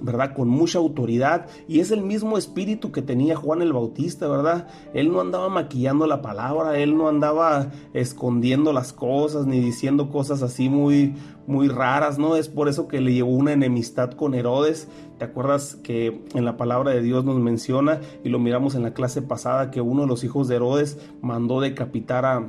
[0.00, 0.34] ¿verdad?
[0.34, 4.68] Con mucha autoridad y es el mismo espíritu que tenía Juan el Bautista, ¿verdad?
[4.92, 10.42] Él no andaba maquillando la palabra, él no andaba escondiendo las cosas ni diciendo cosas
[10.42, 11.14] así muy
[11.46, 12.36] muy raras, ¿no?
[12.36, 14.88] Es por eso que le llevó una enemistad con Herodes.
[15.18, 18.94] ¿Te acuerdas que en la palabra de Dios nos menciona y lo miramos en la
[18.94, 22.46] clase pasada que uno de los hijos de Herodes mandó decapitar a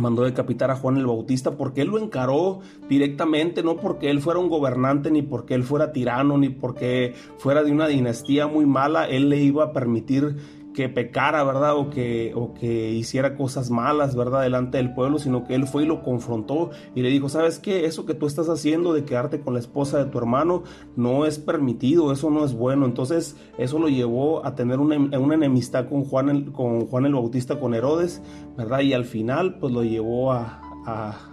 [0.00, 4.40] mandó decapitar a Juan el Bautista porque él lo encaró directamente, no porque él fuera
[4.40, 9.08] un gobernante, ni porque él fuera tirano, ni porque fuera de una dinastía muy mala,
[9.08, 10.36] él le iba a permitir
[10.76, 11.74] que pecara, ¿verdad?
[11.74, 14.42] O que, o que hiciera cosas malas, ¿verdad?
[14.42, 17.86] Delante del pueblo, sino que él fue y lo confrontó y le dijo, ¿sabes qué?
[17.86, 21.38] Eso que tú estás haciendo de quedarte con la esposa de tu hermano no es
[21.38, 22.84] permitido, eso no es bueno.
[22.84, 27.14] Entonces eso lo llevó a tener una, una enemistad con Juan, el, con Juan el
[27.14, 28.20] Bautista, con Herodes,
[28.58, 28.80] ¿verdad?
[28.80, 30.60] Y al final pues lo llevó a,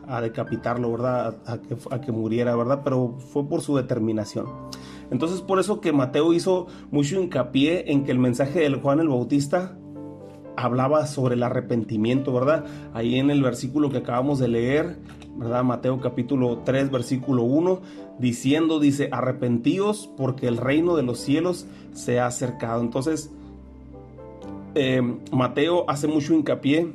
[0.07, 1.35] a, decapitarlo, ¿verdad?
[1.45, 2.79] A, que, a que muriera, ¿verdad?
[2.81, 4.45] Pero fue por su determinación.
[5.13, 9.09] Entonces por eso que Mateo hizo mucho hincapié en que el mensaje del Juan el
[9.09, 9.77] Bautista
[10.55, 12.65] hablaba sobre el arrepentimiento, ¿verdad?
[12.95, 14.97] Ahí en el versículo que acabamos de leer,
[15.37, 15.63] ¿verdad?
[15.63, 17.79] Mateo capítulo 3, versículo 1,
[18.17, 22.81] diciendo, dice, arrepentíos porque el reino de los cielos se ha acercado.
[22.81, 23.31] Entonces,
[24.73, 24.99] eh,
[25.31, 26.91] Mateo hace mucho hincapié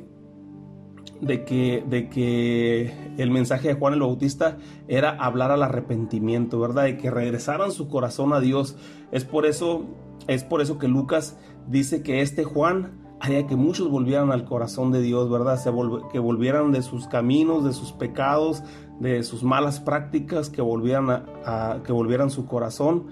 [1.21, 6.83] de que, de que el mensaje de Juan el Bautista era hablar al arrepentimiento, ¿verdad?
[6.83, 8.75] De que regresaran su corazón a Dios.
[9.11, 9.85] Es por eso,
[10.27, 14.91] es por eso que Lucas dice que este Juan haría que muchos volvieran al corazón
[14.91, 15.59] de Dios, ¿verdad?
[16.11, 18.63] que volvieran de sus caminos, de sus pecados,
[18.99, 23.07] de sus malas prácticas, que volvieran, a, que volvieran su corazón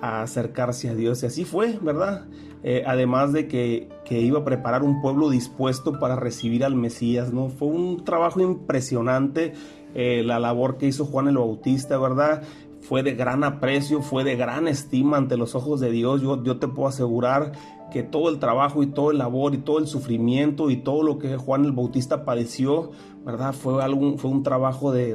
[0.00, 1.22] a acercarse a Dios.
[1.24, 2.26] Y así fue, ¿verdad?
[2.62, 7.48] Eh, además de que, iba a preparar un pueblo dispuesto para recibir al Mesías, ¿no?
[7.48, 9.52] Fue un trabajo impresionante
[9.94, 12.42] eh, la labor que hizo Juan el Bautista, ¿verdad?
[12.80, 16.22] Fue de gran aprecio, fue de gran estima ante los ojos de Dios.
[16.22, 17.52] Yo, yo te puedo asegurar
[17.90, 21.18] que todo el trabajo y todo el labor y todo el sufrimiento y todo lo
[21.18, 22.90] que Juan el Bautista padeció,
[23.28, 23.52] ¿verdad?
[23.52, 25.14] Fue, algún, fue un trabajo de,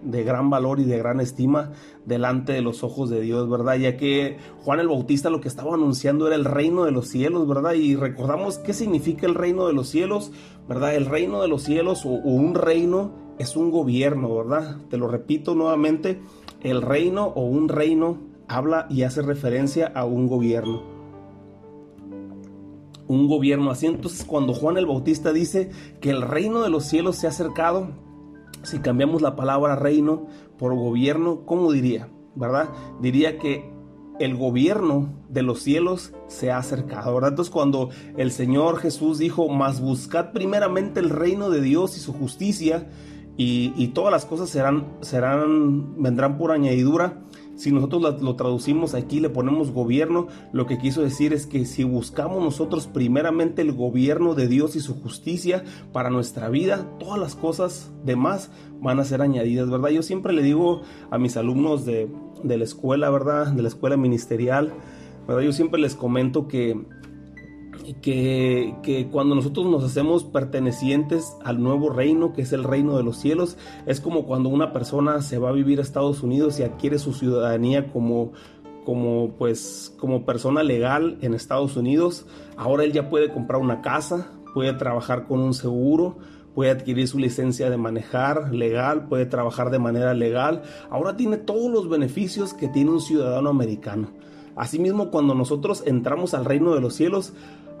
[0.00, 1.72] de, gran valor y de gran estima
[2.06, 3.76] delante de los ojos de Dios, ¿verdad?
[3.76, 7.46] Ya que Juan el Bautista lo que estaba anunciando era el reino de los cielos,
[7.46, 7.74] ¿verdad?
[7.74, 10.32] Y recordamos qué significa el reino de los cielos,
[10.66, 10.94] ¿verdad?
[10.94, 14.78] El reino de los cielos o un reino es un gobierno, ¿verdad?
[14.88, 16.22] Te lo repito nuevamente,
[16.62, 18.16] el reino o un reino
[18.48, 20.91] habla y hace referencia a un gobierno
[23.12, 23.86] un gobierno así.
[23.86, 25.70] Entonces cuando Juan el Bautista dice
[26.00, 27.90] que el reino de los cielos se ha acercado,
[28.62, 30.26] si cambiamos la palabra reino
[30.58, 32.08] por gobierno, ¿cómo diría?
[32.34, 32.70] ¿Verdad?
[33.00, 33.70] Diría que
[34.18, 37.26] el gobierno de los cielos se ha acercado.
[37.26, 42.12] Entonces cuando el Señor Jesús dijo, mas buscad primeramente el reino de Dios y su
[42.12, 42.88] justicia,
[43.36, 47.22] y, y todas las cosas serán, serán, vendrán por añadidura,
[47.56, 51.84] si nosotros lo traducimos aquí, le ponemos gobierno, lo que quiso decir es que si
[51.84, 57.34] buscamos nosotros primeramente el gobierno de Dios y su justicia para nuestra vida, todas las
[57.34, 59.90] cosas demás van a ser añadidas, ¿verdad?
[59.90, 62.08] Yo siempre le digo a mis alumnos de,
[62.42, 63.48] de la escuela, ¿verdad?
[63.48, 64.72] De la escuela ministerial,
[65.28, 65.42] ¿verdad?
[65.42, 66.80] Yo siempre les comento que
[68.00, 73.02] que, que, cuando nosotros nos hacemos pertenecientes al nuevo reino, que es el reino de
[73.02, 76.62] los cielos, es como cuando una persona se va a vivir a Estados Unidos y
[76.62, 78.32] adquiere su ciudadanía como,
[78.84, 82.26] como, pues, como persona legal en Estados Unidos.
[82.56, 86.18] Ahora él ya puede comprar una casa, puede trabajar con un seguro,
[86.54, 90.62] puede adquirir su licencia de manejar legal, puede trabajar de manera legal.
[90.90, 94.08] Ahora tiene todos los beneficios que tiene un ciudadano americano.
[94.54, 97.32] Asimismo, cuando nosotros entramos al reino de los cielos,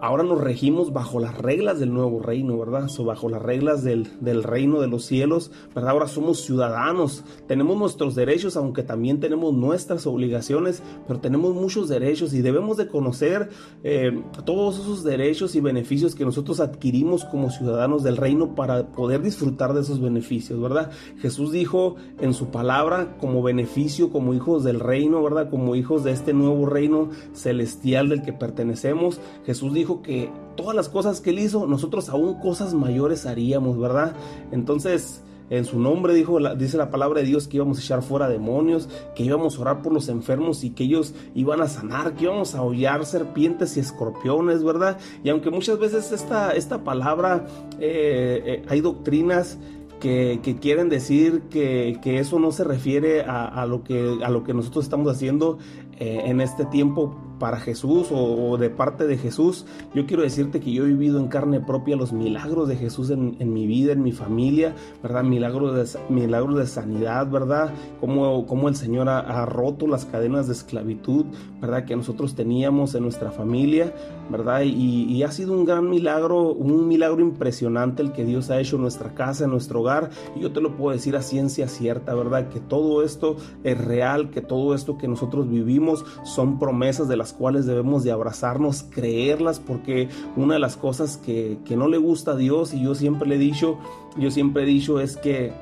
[0.02, 2.88] ahora nos regimos bajo las reglas del nuevo reino, ¿verdad?
[3.06, 4.08] bajo las reglas del,
[4.42, 5.92] reino de los cielos, ¿verdad?
[5.92, 12.34] Ahora somos ciudadanos, tenemos nuestros derechos, aunque también tenemos nuestras obligaciones, pero tenemos muchos derechos
[12.34, 13.50] y debemos de conocer
[13.84, 19.22] eh, todos esos derechos y beneficios que nosotros adquirimos como ciudadanos del reino para poder
[19.22, 20.90] disfrutar de esos beneficios, ¿verdad?
[21.20, 25.48] Jesús dijo en su palabra como beneficio, como hijos del reino, ¿verdad?
[25.48, 30.88] Como hijos de este nuevo reino celestial del que pertenecemos, Jesús dijo que todas las
[30.88, 34.14] cosas que él hizo, nosotros aún cosas mayores haríamos, ¿verdad?
[34.52, 38.26] Entonces, en su nombre dijo, dice la palabra de Dios que íbamos a echar fuera
[38.26, 42.24] demonios, que íbamos a orar por los enfermos y que ellos iban a sanar, que
[42.24, 44.96] íbamos a hollar serpientes y escorpiones, ¿verdad?
[45.22, 47.44] Y aunque muchas veces esta, esta palabra,
[47.78, 49.58] eh, eh, hay doctrinas
[50.00, 54.84] que, quieren decir que, eso no se refiere a, lo que, a lo que nosotros
[54.84, 55.58] estamos haciendo
[55.98, 60.72] eh, en este tiempo para Jesús o, de parte de Jesús, yo quiero decirte que
[60.72, 64.12] yo he vivido en carne propia los milagros de Jesús en, mi vida, en mi
[64.12, 65.24] familia, ¿verdad?
[65.24, 67.74] Milagros de, milagros de sanidad, ¿verdad?
[67.98, 71.24] Cómo, cómo el Señor ha, roto las cadenas de esclavitud,
[71.60, 71.84] ¿verdad?
[71.84, 73.92] Que nosotros teníamos en nuestra familia,
[74.32, 74.62] ¿verdad?
[74.62, 78.82] Y, ha sido un gran milagro, un milagro impresionante el que Dios ha hecho en
[78.82, 80.10] nuestra casa, en nuestro hogar.
[80.34, 82.48] Y yo te lo puedo decir a ciencia cierta, ¿verdad?
[82.48, 87.32] Que todo esto es real, que todo esto que nosotros vivimos son promesas de las
[87.32, 92.32] cuales debemos de abrazarnos, creerlas, porque una de las cosas que, que no le gusta
[92.32, 93.78] a Dios, y yo siempre le he dicho,
[94.18, 95.52] yo siempre he dicho es que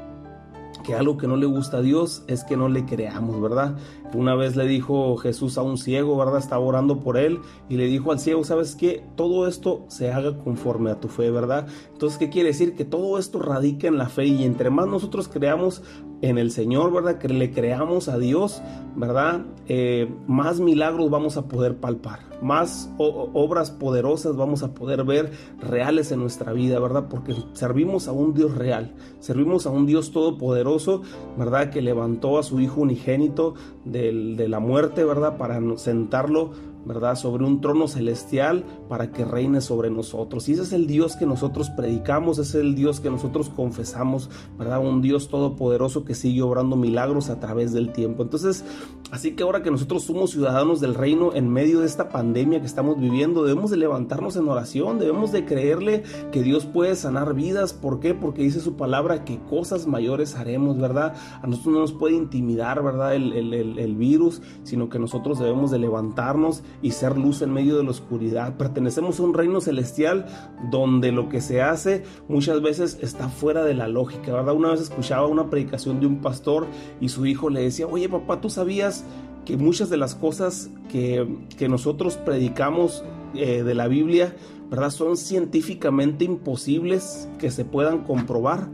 [0.82, 3.76] que algo que no le gusta a Dios es que no le creamos, ¿verdad?
[4.12, 6.38] Una vez le dijo Jesús a un ciego, ¿verdad?
[6.38, 9.04] Estaba orando por él y le dijo al ciego, ¿sabes qué?
[9.16, 11.68] Todo esto se haga conforme a tu fe, ¿verdad?
[11.92, 12.74] Entonces, ¿qué quiere decir?
[12.74, 15.82] Que todo esto radica en la fe y entre más nosotros creamos
[16.22, 17.18] en el Señor, ¿verdad?
[17.18, 18.62] Que le creamos a Dios,
[18.96, 19.46] ¿verdad?
[19.68, 26.12] Eh, más milagros vamos a poder palpar, más obras poderosas vamos a poder ver reales
[26.12, 27.06] en nuestra vida, ¿verdad?
[27.08, 31.02] Porque servimos a un Dios real, servimos a un Dios todopoderoso,
[31.38, 31.70] ¿verdad?
[31.70, 33.99] Que levantó a su Hijo unigénito de
[34.48, 35.36] la muerte, ¿verdad?
[35.36, 36.50] Para sentarlo
[36.84, 37.14] ¿verdad?
[37.14, 40.48] Sobre un trono celestial para que reine sobre nosotros.
[40.48, 44.30] Y ese es el Dios que nosotros predicamos, ese es el Dios que nosotros confesamos,
[44.58, 44.80] ¿verdad?
[44.80, 48.22] Un Dios todopoderoso que sigue obrando milagros a través del tiempo.
[48.22, 48.64] Entonces,
[49.10, 52.66] así que ahora que nosotros somos ciudadanos del reino en medio de esta pandemia que
[52.66, 57.72] estamos viviendo, debemos de levantarnos en oración, debemos de creerle que Dios puede sanar vidas.
[57.72, 58.14] ¿Por qué?
[58.14, 61.14] Porque dice su palabra que cosas mayores haremos, ¿verdad?
[61.42, 63.14] A nosotros no nos puede intimidar, ¿verdad?
[63.14, 67.84] El, el virus, sino que nosotros debemos de levantarnos y ser luz en medio de
[67.84, 68.56] la oscuridad.
[68.56, 70.26] Pertenecemos a un reino celestial
[70.70, 74.54] donde lo que se hace muchas veces está fuera de la lógica, ¿verdad?
[74.54, 76.66] Una vez escuchaba una predicación de un pastor
[77.00, 79.04] y su hijo le decía, oye papá, ¿tú sabías
[79.44, 81.26] que muchas de las cosas que,
[81.68, 83.04] nosotros predicamos
[83.34, 84.34] eh, de la Biblia,
[84.70, 84.90] ¿verdad?
[84.90, 88.68] Son científicamente imposibles que se puedan comprobar.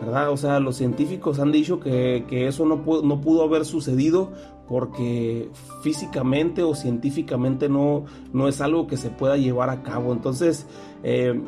[0.00, 0.30] ¿verdad?
[0.30, 4.32] O sea, los científicos han dicho que, eso no, no pudo haber sucedido
[4.68, 5.50] porque
[5.82, 10.12] físicamente o científicamente no, no es algo que se pueda llevar a cabo.
[10.12, 10.66] Entonces,
[11.02, 11.40] eh,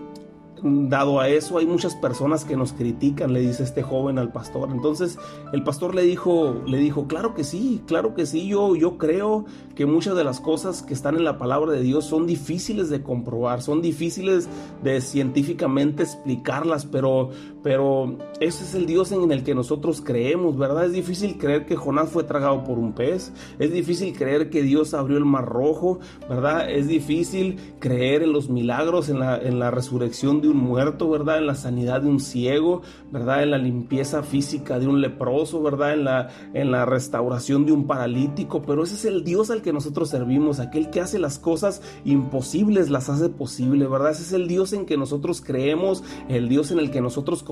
[0.65, 4.71] dado a eso, hay muchas personas que nos critican, le dice este joven al pastor.
[4.73, 5.19] Entonces,
[5.53, 9.45] el pastor le dijo, le dijo, claro que sí, claro que sí, yo, yo creo
[9.75, 13.03] que muchas de las cosas que están en la palabra de Dios son difíciles de
[13.03, 14.49] comprobar, son difíciles
[14.83, 17.31] de científicamente explicarlas, pero,
[17.65, 20.85] pero ese es el Dios en el que nosotros creemos, ¿verdad?
[20.85, 24.93] Es difícil creer que Jonás fue tragado por un pez, es difícil creer que Dios
[24.93, 25.99] abrió el mar rojo,
[26.29, 26.71] ¿verdad?
[26.71, 31.39] Es difícil creer en los milagros, en la, en la resurrección de un muerto, ¿verdad?
[31.39, 33.43] En la sanidad de un ciego, ¿verdad?
[33.43, 35.95] En la limpieza física de un leproso, ¿verdad?
[35.95, 39.73] En la, en la restauración de un paralítico, pero ese es el Dios al que
[39.73, 44.11] nosotros servimos, aquel que hace las cosas imposibles, las hace posible, ¿verdad?
[44.11, 47.43] Ese es el Dios en que nosotros creemos, el Dios en el que nosotros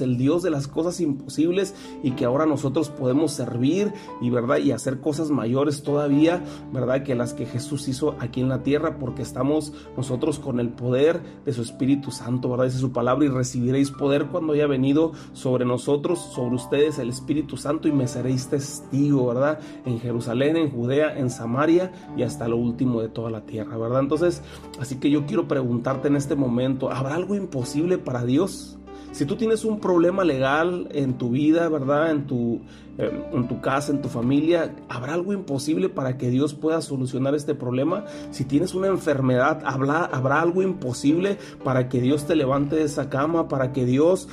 [0.00, 4.58] el Dios de las cosas imposibles y que ahora nosotros podemos servir y, ¿verdad?
[4.58, 7.02] Y hacer cosas mayores todavía, ¿verdad?
[7.02, 11.20] Que las que Jesús hizo aquí en la tierra porque estamos nosotros con el poder
[11.44, 12.66] de su Espíritu Santo, ¿verdad?
[12.66, 17.56] Dice su palabra y recibiréis poder cuando haya venido sobre nosotros, sobre ustedes el Espíritu
[17.56, 19.60] Santo y me seréis testigo, ¿verdad?
[19.84, 24.00] En Jerusalén, en Judea, en Samaria y hasta lo último de toda la tierra, ¿verdad?
[24.00, 24.42] Entonces,
[24.80, 28.78] así que yo quiero preguntarte en este momento, ¿habrá algo imposible para Dios?
[29.12, 32.10] Si tú tienes un problema legal en tu vida, ¿verdad?
[32.10, 32.60] En tu,
[32.98, 37.54] en tu casa, en tu familia, ¿habrá algo imposible para que Dios pueda solucionar este
[37.54, 38.04] problema?
[38.30, 43.08] Si tienes una enfermedad, ¿habrá, ¿habrá algo imposible para que Dios te levante de esa
[43.08, 43.48] cama?
[43.48, 44.28] Para que Dios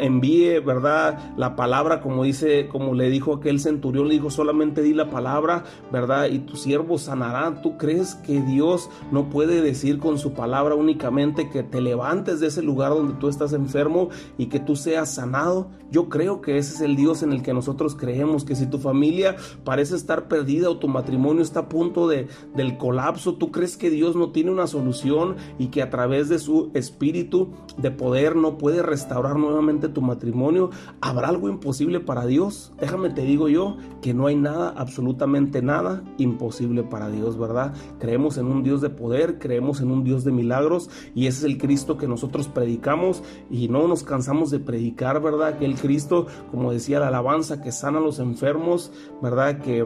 [0.00, 1.34] envíe, ¿verdad?
[1.36, 5.64] La palabra, como dice, como le dijo aquel centurión, le dijo, solamente di la palabra,
[5.92, 6.26] ¿verdad?
[6.26, 7.62] Y tu siervo sanará.
[7.62, 12.48] ¿Tú crees que Dios no puede decir con su palabra únicamente que te levantes de
[12.48, 14.08] ese lugar donde tú estás enfermo?
[14.38, 15.68] y que tú seas sanado.
[15.90, 18.78] Yo creo que ese es el Dios en el que nosotros creemos, que si tu
[18.78, 23.76] familia parece estar perdida o tu matrimonio está a punto de, del colapso, tú crees
[23.76, 28.36] que Dios no tiene una solución y que a través de su espíritu de poder
[28.36, 30.70] no puede restaurar nuevamente tu matrimonio.
[31.00, 32.72] ¿Habrá algo imposible para Dios?
[32.80, 37.74] Déjame te digo yo que no hay nada, absolutamente nada imposible para Dios, ¿verdad?
[37.98, 41.44] Creemos en un Dios de poder, creemos en un Dios de milagros y ese es
[41.44, 45.58] el Cristo que nosotros predicamos y no nos cansamos de predicar, ¿verdad?
[45.58, 49.58] Que el Cristo, como decía la alabanza, que sana a los enfermos, ¿verdad?
[49.58, 49.84] Que,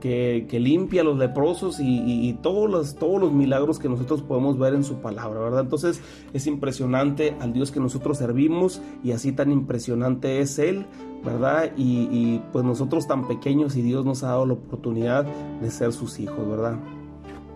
[0.00, 4.74] que, limpia a los leprosos y, todos, los, todos los milagros que nosotros podemos ver
[4.74, 5.60] en su palabra, ¿verdad?
[5.60, 6.02] Entonces
[6.34, 10.84] es impresionante al Dios que nosotros servimos y así tan impresionante es Él,
[11.24, 11.72] ¿verdad?
[11.76, 15.24] Y, y pues nosotros tan pequeños y Dios nos ha dado la oportunidad
[15.62, 16.78] de ser sus hijos, ¿verdad?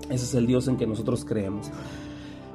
[0.08, 1.70] Ese es el Dios en que nosotros creemos.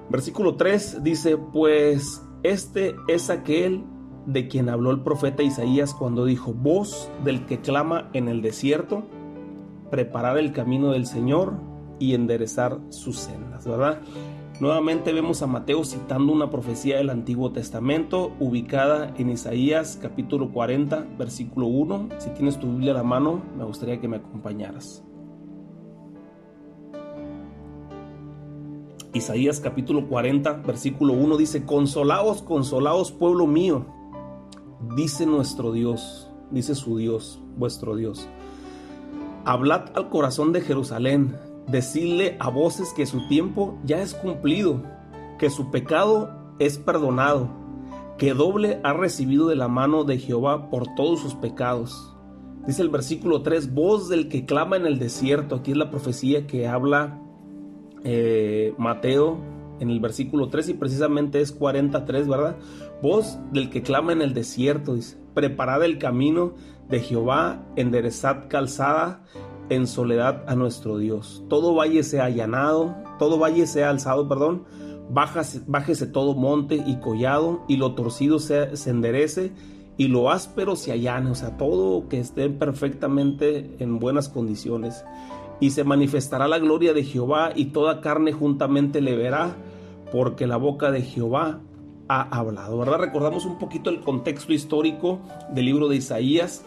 [0.10, 3.84] Versículo 3 dice, pues este es aquel
[4.26, 9.04] de quien habló el profeta Isaías cuando dijo, voz del que clama en el desierto,
[9.90, 11.54] preparar el camino del Señor
[12.00, 14.00] y enderezar sus sendas, ¿verdad?
[14.60, 21.08] Nuevamente vemos a Mateo citando una profecía del Antiguo Testamento ubicada en Isaías capítulo 40,
[21.18, 22.10] versículo 1.
[22.18, 25.02] Si tienes tu Biblia a la mano, me gustaría que me acompañaras.
[29.14, 33.86] Isaías capítulo 40, versículo 1 dice, Consolaos, consolaos, pueblo mío,
[34.96, 38.28] dice nuestro Dios, dice su Dios, vuestro Dios.
[39.46, 41.36] Hablad al corazón de Jerusalén,
[41.68, 44.82] decidle a voces que su tiempo ya es cumplido,
[45.38, 47.50] que su pecado es perdonado,
[48.18, 52.16] que doble ha recibido de la mano de Jehová por todos sus pecados.
[52.66, 55.56] Dice el versículo 3, voz del que clama en el desierto.
[55.56, 57.22] Aquí es la profecía que habla
[58.04, 62.58] eh, Mateo en el versículo 3 y precisamente es 43, ¿verdad?
[63.02, 66.54] Voz del que clama en el desierto, dice, preparad el camino
[66.90, 69.24] de Jehová, enderezad calzada
[69.70, 71.44] en soledad a nuestro Dios.
[71.50, 74.66] Todo valle sea allanado, todo valle sea alzado, perdón,
[75.10, 79.52] bájese, bájese todo monte y collado, y lo torcido se, se enderece,
[79.98, 85.04] y lo áspero se allane, o sea, todo que esté perfectamente en buenas condiciones
[85.60, 89.58] y se manifestará la gloria de Jehová y toda carne juntamente le verá,
[90.12, 91.62] porque la boca de Jehová
[92.08, 92.78] ha hablado.
[92.78, 93.00] ¿Verdad?
[93.00, 95.20] Recordamos un poquito el contexto histórico
[95.54, 96.66] del libro de Isaías,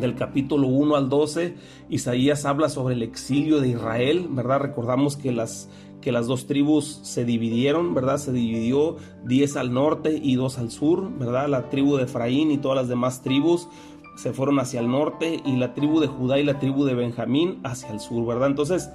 [0.00, 1.54] del capítulo 1 al 12.
[1.90, 4.60] Isaías habla sobre el exilio de Israel, ¿verdad?
[4.60, 5.68] Recordamos que las
[6.00, 8.18] que las dos tribus se dividieron, ¿verdad?
[8.18, 11.48] Se dividió 10 al norte y 2 al sur, ¿verdad?
[11.48, 13.68] La tribu de Efraín y todas las demás tribus
[14.16, 17.58] se fueron hacia el norte y la tribu de Judá y la tribu de Benjamín
[17.64, 18.48] hacia el sur, ¿verdad?
[18.48, 18.88] Entonces,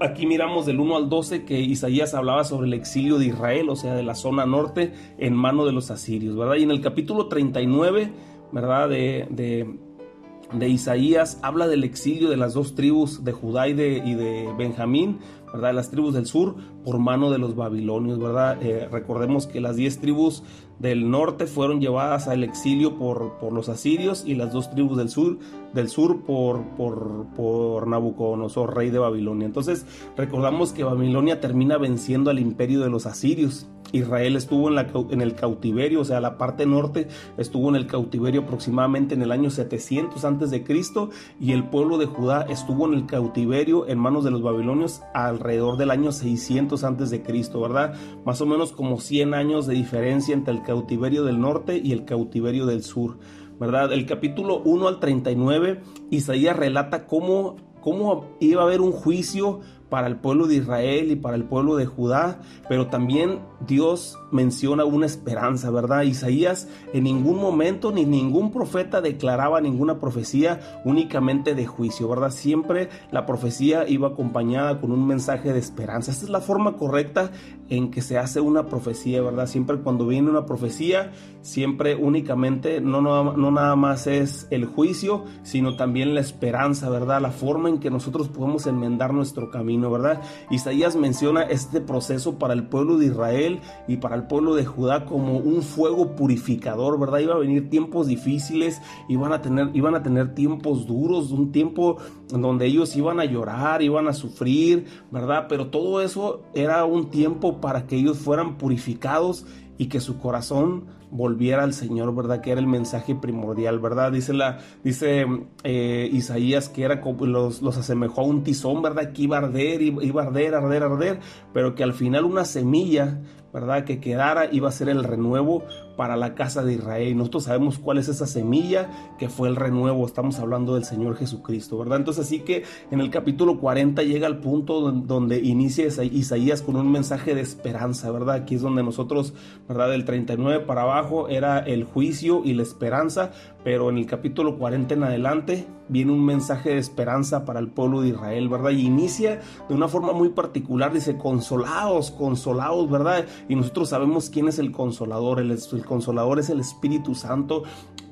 [0.00, 3.76] aquí miramos del 1 al 12 que Isaías hablaba sobre el exilio de Israel, o
[3.76, 6.56] sea, de la zona norte en mano de los asirios, ¿verdad?
[6.56, 8.12] Y en el capítulo 39,
[8.52, 8.88] ¿verdad?
[8.88, 14.14] De, de, Isaías habla del exilio de las dos tribus de Judá y de, y
[14.14, 15.18] de Benjamín,
[15.52, 15.74] ¿verdad?
[15.74, 18.62] Las tribus del sur por mano de los babilonios, ¿verdad?
[18.62, 20.42] Eh, recordemos que las diez tribus
[20.78, 25.08] del norte fueron llevadas al exilio por, por, los asirios y las dos tribus del
[25.08, 25.38] sur,
[25.72, 29.46] del sur por, por, por Nabucodonosor, rey de Babilonia.
[29.46, 34.86] Entonces, recordamos que Babilonia termina venciendo al imperio de los asirios Israel estuvo en, la,
[35.10, 39.30] en, el cautiverio, o sea, la parte norte estuvo en el cautiverio aproximadamente en el
[39.30, 41.10] año 700 antes de Cristo
[41.40, 45.76] y el pueblo de Judá estuvo en el cautiverio en manos de los babilonios alrededor
[45.76, 47.94] del año 600 antes de Cristo, ¿verdad?
[48.24, 52.04] Más o menos como 100 años de diferencia entre el cautiverio del norte y el
[52.04, 53.18] cautiverio del sur.
[53.58, 53.92] ¿verdad?
[53.92, 60.08] El capítulo 1 al 39, Isaías relata cómo, cómo iba a haber un juicio para
[60.08, 65.06] el pueblo de Israel y para el pueblo de Judá, pero también Dios menciona una
[65.06, 66.02] esperanza, ¿verdad?
[66.02, 72.30] Isaías en ningún momento ni ningún profeta declaraba ninguna profecía únicamente de juicio, ¿verdad?
[72.30, 76.10] Siempre la profecía iba acompañada con un mensaje de esperanza.
[76.10, 77.30] Esta es la forma correcta
[77.68, 79.46] en que se hace una profecía, ¿verdad?
[79.46, 85.24] Siempre cuando viene una profecía, siempre únicamente no, no, no nada más es el juicio,
[85.42, 87.20] sino también la esperanza, ¿verdad?
[87.20, 90.20] La forma en que nosotros podemos enmendar nuestro camino, ¿verdad?
[90.50, 93.53] Isaías menciona este proceso para el pueblo de Israel
[93.88, 97.18] y para el pueblo de Judá como un fuego purificador, ¿verdad?
[97.20, 101.98] Iba a venir tiempos difíciles, iban a tener, iban a tener tiempos duros, un tiempo
[102.28, 105.46] donde ellos iban a llorar, iban a sufrir, ¿verdad?
[105.48, 109.46] Pero todo eso era un tiempo para que ellos fueran purificados
[109.78, 112.40] y que su corazón volviera al Señor, ¿verdad?
[112.40, 114.10] Que era el mensaje primordial, ¿verdad?
[114.10, 115.26] Dice, la, dice
[115.62, 119.12] eh, Isaías que era como los, los asemejó a un tizón, ¿verdad?
[119.12, 121.20] Que iba a arder, iba a arder, arder, arder,
[121.52, 123.20] pero que al final una semilla,
[123.54, 123.84] ¿verdad?
[123.84, 125.62] Que quedara iba a ser el renuevo
[125.96, 127.08] para la casa de Israel.
[127.08, 130.06] Y nosotros sabemos cuál es esa semilla que fue el renuevo.
[130.06, 131.98] Estamos hablando del Señor Jesucristo, ¿verdad?
[131.98, 136.90] Entonces así que en el capítulo 40 llega al punto donde inicia Isaías con un
[136.90, 138.36] mensaje de esperanza, ¿verdad?
[138.36, 139.34] Aquí es donde nosotros,
[139.68, 139.90] ¿verdad?
[139.90, 143.30] Del 39 para abajo era el juicio y la esperanza,
[143.62, 148.00] pero en el capítulo 40 en adelante viene un mensaje de esperanza para el pueblo
[148.00, 148.70] de Israel, ¿verdad?
[148.70, 153.26] Y inicia de una forma muy particular, dice, consolados, consolados, ¿verdad?
[153.48, 157.62] Y nosotros sabemos quién es el consolador, el, el consolador es el Espíritu Santo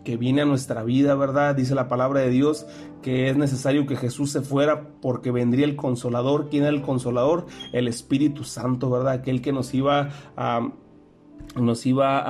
[0.05, 1.55] que viene a nuestra vida, ¿verdad?
[1.55, 2.67] Dice la palabra de Dios
[3.03, 6.49] que es necesario que Jesús se fuera porque vendría el consolador.
[6.49, 7.47] ¿Quién era el consolador?
[7.73, 9.13] El Espíritu Santo, ¿verdad?
[9.13, 10.73] Aquel que nos iba a
[11.61, 12.23] nos iba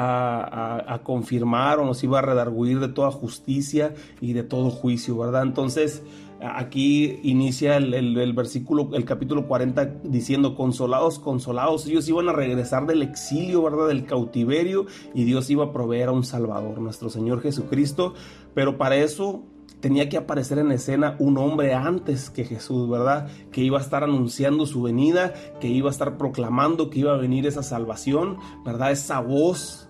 [0.95, 5.43] a, confirmar o nos iba a redarguir de toda justicia y de todo juicio, ¿verdad?
[5.43, 6.03] Entonces,
[6.43, 13.03] aquí inicia el, versículo, el capítulo 40 diciendo, consolados, consolados, ellos iban a regresar del
[13.03, 13.88] exilio, ¿verdad?
[13.88, 18.14] Del cautiverio y Dios iba a proveer a un Salvador, nuestro Señor Jesucristo,
[18.55, 19.43] pero para eso
[19.80, 23.28] tenía que aparecer en escena un hombre antes que Jesús, ¿verdad?
[23.51, 27.16] Que iba a estar anunciando su venida, que iba a estar proclamando que iba a
[27.16, 28.93] venir esa salvación, ¿verdad?
[28.93, 29.88] Esa voz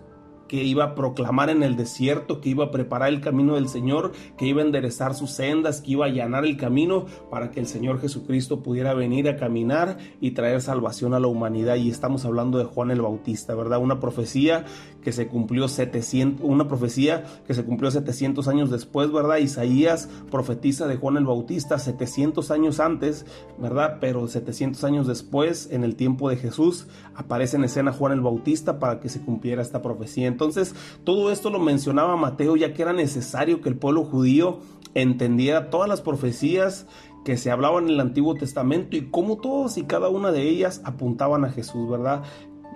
[0.53, 4.13] que iba a proclamar en el desierto, que iba a preparar el camino del Señor,
[4.37, 7.67] que iba a enderezar sus sendas, que iba a allanar el camino para que el
[7.67, 11.77] Señor Jesucristo pudiera venir a caminar y traer salvación a la humanidad.
[11.77, 13.79] Y estamos hablando de Juan el Bautista, ¿verdad?
[13.79, 14.67] Una profecía
[15.03, 19.39] que se cumplió 700, una profecía que se cumplió 700 años después, ¿verdad?
[19.39, 23.27] Isaías profetiza de Juan el Bautista 700 años antes,
[23.59, 23.99] ¿verdad?
[24.01, 28.79] Pero 700 años después, en el tiempo de Jesús, aparece en escena Juan el Bautista
[28.79, 30.29] para que se cumpliera esta profecía.
[30.29, 30.75] Entonces,
[31.05, 34.61] todo esto lo mencionaba Mateo, ya que era necesario que el pueblo judío
[34.95, 36.87] entendiera todas las profecías
[37.25, 40.81] que se hablaban en el Antiguo Testamento y cómo todos y cada una de ellas
[40.85, 42.23] apuntaban a Jesús, ¿verdad?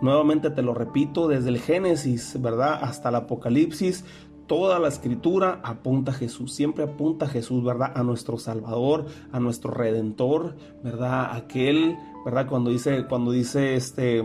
[0.01, 2.79] Nuevamente te lo repito, desde el Génesis, ¿verdad?
[2.83, 4.05] Hasta el Apocalipsis,
[4.47, 7.93] toda la escritura apunta a Jesús, siempre apunta a Jesús, ¿verdad?
[7.95, 11.35] A nuestro Salvador, a nuestro Redentor, ¿verdad?
[11.35, 12.47] Aquel, ¿verdad?
[12.47, 14.23] Cuando dice, cuando dice este,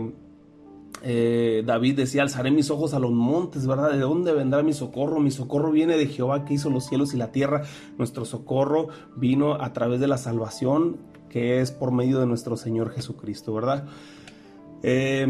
[1.02, 3.92] eh, David decía, alzaré mis ojos a los montes, ¿verdad?
[3.92, 5.20] ¿De dónde vendrá mi socorro?
[5.20, 7.62] Mi socorro viene de Jehová que hizo los cielos y la tierra.
[7.98, 10.98] Nuestro socorro vino a través de la salvación
[11.28, 13.86] que es por medio de nuestro Señor Jesucristo, ¿verdad?
[14.82, 15.26] Eh,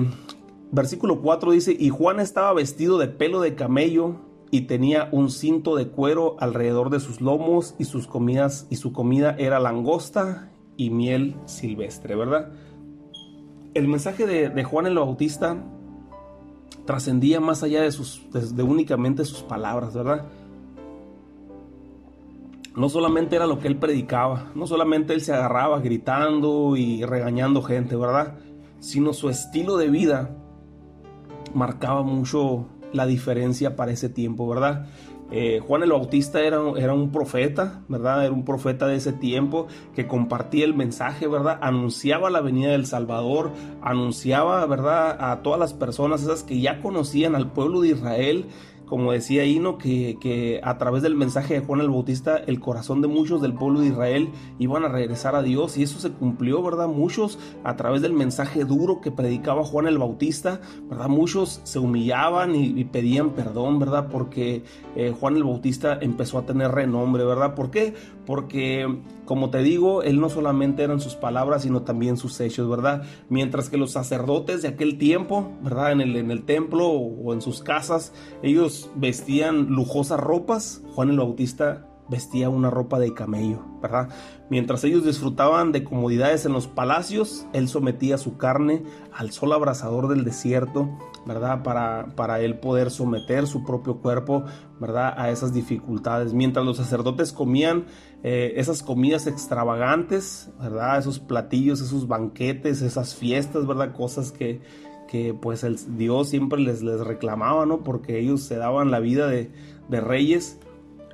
[0.72, 4.16] versículo 4 dice, y Juan estaba vestido de pelo de camello
[4.50, 8.92] y tenía un cinto de cuero alrededor de sus lomos y sus comidas y su
[8.92, 12.52] comida era langosta y miel silvestre, ¿verdad?
[13.74, 15.56] el mensaje de, Juan el Bautista
[16.84, 20.26] trascendía más allá de, sus, de, únicamente sus palabras, ¿verdad?
[22.76, 27.62] No solamente era lo que él predicaba, no solamente él se agarraba gritando y regañando
[27.62, 28.38] gente, ¿verdad?
[28.80, 30.36] Sino su estilo de vida
[31.54, 34.86] marcaba mucho la diferencia para ese tiempo, ¿verdad?
[35.34, 38.26] Eh, Juan el Bautista era, era, un profeta, ¿verdad?
[38.26, 41.58] Era un profeta de ese tiempo que compartía el mensaje, ¿verdad?
[41.62, 43.50] Anunciaba la venida del Salvador,
[43.80, 45.16] anunciaba, ¿verdad?
[45.18, 48.44] A todas las personas esas que ya conocían al pueblo de Israel
[48.92, 53.00] como decía Hino, que, que, a través del mensaje de Juan el Bautista, el corazón
[53.00, 54.28] de muchos del pueblo de Israel
[54.58, 56.88] iban a regresar a Dios y eso se cumplió, ¿verdad?
[56.88, 61.08] Muchos a través del mensaje duro que predicaba Juan el Bautista, ¿verdad?
[61.08, 64.08] Muchos se humillaban y, pedían perdón, ¿verdad?
[64.10, 64.62] Porque
[64.94, 67.54] eh, Juan el Bautista empezó a tener renombre, ¿verdad?
[67.54, 67.94] ¿Por qué?
[68.26, 73.02] Porque, como te digo, él no solamente eran sus palabras, sino también sus hechos, ¿verdad?
[73.28, 75.92] Mientras que los sacerdotes de aquel tiempo, ¿verdad?
[75.92, 78.12] En el, en el templo o en sus casas,
[78.42, 84.08] ellos vestían lujosas ropas, Juan el Bautista vestía una ropa de camello, ¿verdad?
[84.50, 90.08] Mientras ellos disfrutaban de comodidades en los palacios, él sometía su carne al sol abrasador
[90.08, 90.90] del desierto
[91.24, 91.62] ¿verdad?
[91.62, 94.44] Para, para él poder someter su propio cuerpo,
[94.80, 95.14] ¿verdad?
[95.16, 96.32] A esas dificultades.
[96.32, 97.86] Mientras los sacerdotes comían
[98.22, 100.98] eh, esas comidas extravagantes, ¿verdad?
[100.98, 103.92] Esos platillos, esos banquetes, esas fiestas, ¿verdad?
[103.92, 104.60] Cosas que,
[105.08, 107.82] que pues el Dios siempre les, les reclamaba, ¿no?
[107.82, 109.50] Porque ellos se daban la vida de,
[109.88, 110.58] de reyes.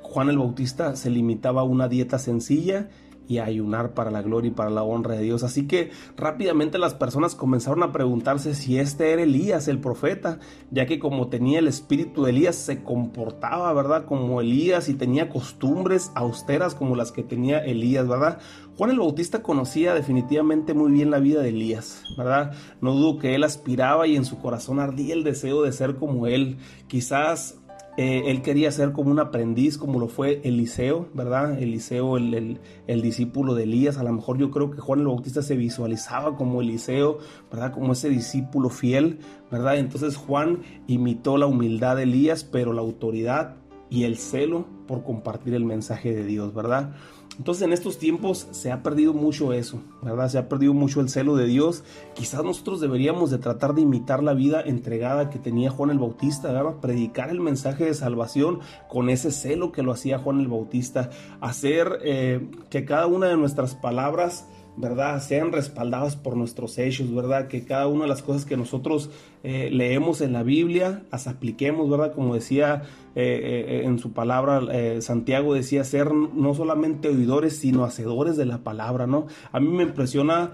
[0.03, 2.89] Juan el Bautista se limitaba a una dieta sencilla
[3.29, 5.43] y ayunar para la gloria y para la honra de Dios.
[5.43, 10.39] Así que rápidamente las personas comenzaron a preguntarse si este era Elías, el profeta,
[10.71, 14.05] ya que como tenía el espíritu de Elías, se comportaba, ¿verdad?
[14.05, 18.39] Como Elías y tenía costumbres austeras como las que tenía Elías, ¿verdad?
[18.79, 22.53] Juan el Bautista conocía definitivamente muy bien la vida de Elías, ¿verdad?
[22.81, 26.25] No dudo que él aspiraba y en su corazón ardía el deseo de ser como
[26.25, 26.57] él.
[26.87, 27.58] Quizás
[28.01, 31.61] eh, él quería ser como un aprendiz, como lo fue Eliseo, ¿verdad?
[31.61, 33.97] Eliseo, el, el, discípulo de Elías.
[33.97, 37.17] A lo mejor yo creo que Juan el Bautista se visualizaba como Eliseo,
[37.51, 37.73] ¿verdad?
[37.73, 39.19] Como ese discípulo fiel,
[39.51, 39.75] ¿verdad?
[39.75, 43.57] Entonces Juan imitó la humildad de Elías, pero la autoridad
[43.89, 46.93] y el celo por compartir el mensaje de Dios, ¿verdad?
[47.39, 50.27] Entonces en estos tiempos se ha perdido mucho eso, ¿verdad?
[50.27, 51.85] Se ha perdido mucho el celo de Dios.
[52.13, 56.51] Quizás nosotros deberíamos de tratar de imitar la vida entregada que tenía Juan el Bautista,
[56.51, 56.75] ¿verdad?
[56.81, 58.59] Predicar el mensaje de salvación
[58.89, 61.11] con ese celo que lo hacía Juan el Bautista.
[61.39, 64.45] Hacer eh, que cada una de nuestras palabras
[64.79, 65.21] ¿verdad?
[65.21, 67.49] Sean respaldadas por nuestros hechos, ¿verdad?
[67.49, 69.09] Que cada una de las cosas que nosotros
[69.43, 72.13] eh, leemos en la Biblia las apliquemos, ¿verdad?
[72.13, 74.61] Como decía eh, eh, en su palabra,
[75.01, 79.27] Santiago decía ser no solamente oidores, sino hacedores de la palabra, ¿no?
[79.51, 80.53] A mí me impresiona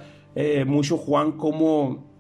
[0.66, 2.16] mucho Juan cómo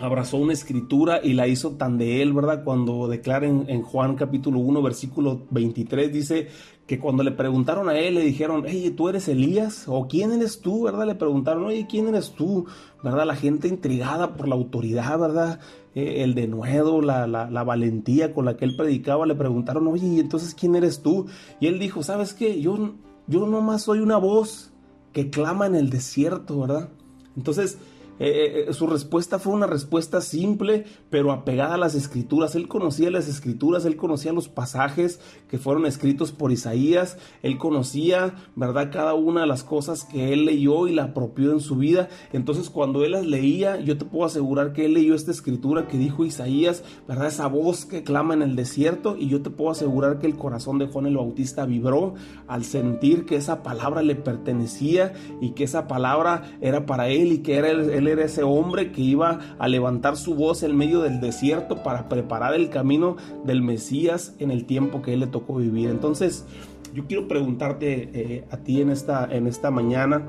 [0.00, 2.64] abrazó una escritura y la hizo tan de él, ¿verdad?
[2.64, 6.48] Cuando declara en, Juan capítulo 1, versículo 23, dice
[6.90, 9.84] que cuando le preguntaron a él, le dijeron, hey, ¿tú eres Elías?
[9.86, 11.06] ¿O quién eres tú, verdad?
[11.06, 12.66] Le preguntaron, oye, ¿quién eres tú?
[13.04, 13.26] ¿Verdad?
[13.26, 15.60] La gente intrigada por la autoridad, ¿verdad?
[15.94, 20.18] Eh, el denuedo, la, la, valentía con la que él predicaba, le preguntaron, oye, ¿y
[20.18, 21.26] entonces quién eres tú?
[21.60, 22.60] Y él dijo, ¿sabes qué?
[22.60, 22.94] Yo,
[23.28, 24.72] yo nomás soy una voz
[25.12, 26.88] que clama en el desierto, ¿verdad?
[27.36, 27.78] Entonces,
[28.20, 32.54] eh, eh, eh, su respuesta fue una respuesta simple, pero apegada a las escrituras.
[32.54, 38.34] Él conocía las escrituras, él conocía los pasajes que fueron escritos por Isaías, él conocía,
[38.56, 42.10] ¿verdad?, cada una de las cosas que él leyó y la apropió en su vida.
[42.34, 45.96] Entonces, cuando él las leía, yo te puedo asegurar que él leyó esta escritura que
[45.96, 50.18] dijo Isaías, ¿verdad?, esa voz que clama en el desierto, y yo te puedo asegurar
[50.18, 52.14] que el corazón de Juan el Bautista vibró
[52.46, 57.38] al sentir que esa palabra le pertenecía y que esa palabra era para él y
[57.38, 61.82] que era él ese hombre que iba a levantar su voz en medio del desierto
[61.82, 65.90] para preparar el camino del Mesías en el tiempo que él le tocó vivir.
[65.90, 66.46] Entonces,
[66.94, 70.26] yo quiero preguntarte eh, a ti en esta, en esta mañana,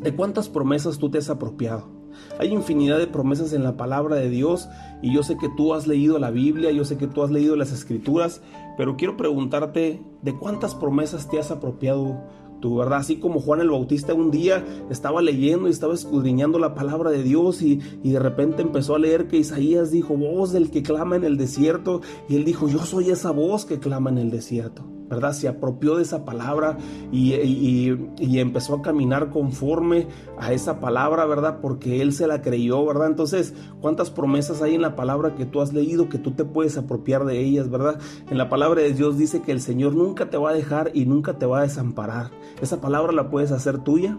[0.00, 1.96] ¿de cuántas promesas tú te has apropiado?
[2.38, 4.68] Hay infinidad de promesas en la palabra de Dios
[5.02, 7.56] y yo sé que tú has leído la Biblia, yo sé que tú has leído
[7.56, 8.42] las escrituras,
[8.76, 12.24] pero quiero preguntarte de cuántas promesas te has apropiado
[12.60, 12.98] tú, ¿verdad?
[12.98, 17.22] Así como Juan el Bautista un día estaba leyendo y estaba escudriñando la palabra de
[17.22, 21.16] Dios y, y, de repente empezó a leer que Isaías dijo, voz del que clama
[21.16, 24.95] en el desierto, y él dijo, yo soy esa voz que clama en el desierto.
[25.08, 25.32] ¿Verdad?
[25.32, 26.78] Se apropió de esa palabra
[27.12, 27.90] y,
[28.38, 30.06] empezó a caminar conforme
[30.38, 31.58] a esa palabra, ¿verdad?
[31.60, 33.08] Porque él se la creyó, ¿verdad?
[33.08, 36.76] Entonces, ¿cuántas promesas hay en la palabra que tú has leído que tú te puedes
[36.76, 37.98] apropiar de ellas, ¿verdad?
[38.30, 41.06] En la palabra de Dios dice que el Señor nunca te va a dejar y
[41.06, 42.30] nunca te va a desamparar.
[42.60, 44.18] Esa palabra la puedes hacer tuya.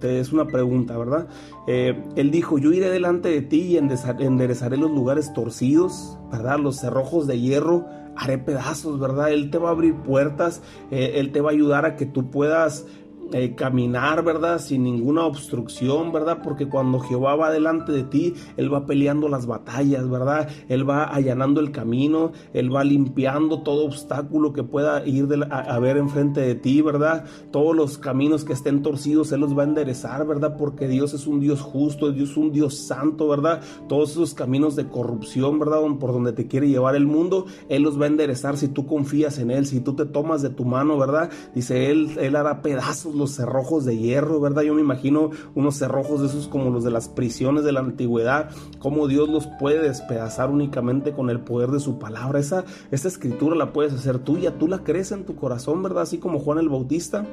[0.00, 1.26] Es una pregunta, ¿verdad?
[1.66, 6.58] Eh, él dijo, yo iré delante de ti y enderezaré los lugares torcidos, ¿verdad?
[6.60, 7.84] Los cerrojos de hierro
[8.18, 9.32] haré pedazos, ¿verdad?
[9.32, 10.60] Él te va a abrir puertas,
[10.90, 12.86] eh, Él te va a ayudar a que tú puedas
[13.32, 14.58] eh, caminar, ¿verdad?
[14.58, 16.40] Sin ninguna obstrucción, ¿verdad?
[16.42, 20.48] Porque cuando Jehová va delante de ti, Él va peleando las batallas, ¿verdad?
[20.68, 25.98] Él va allanando el camino, Él va limpiando todo obstáculo que pueda ir a, ver
[25.98, 27.24] enfrente de ti, ¿verdad?
[27.50, 30.56] Todos los caminos que estén torcidos, Él los va a enderezar, ¿verdad?
[30.56, 33.60] Porque Dios es un Dios justo, Dios es un Dios santo, ¿verdad?
[33.88, 35.80] Todos esos caminos de corrupción, ¿verdad?
[36.00, 39.38] Por donde te quiere llevar el mundo, Él los va a enderezar si tú confías
[39.38, 41.30] en Él, si tú te tomas de tu mano, ¿verdad?
[41.54, 44.62] Dice Él, Él hará pedazos los cerrojos de hierro, ¿verdad?
[44.62, 48.50] Yo me imagino unos cerrojos de esos como los de las prisiones de la antigüedad,
[48.78, 52.38] cómo Dios los puede despedazar únicamente con el poder de su palabra.
[52.38, 56.04] Esa, esa escritura la puedes hacer tuya, tú la crees en tu corazón, ¿verdad?
[56.04, 57.26] Así como Juan el Bautista.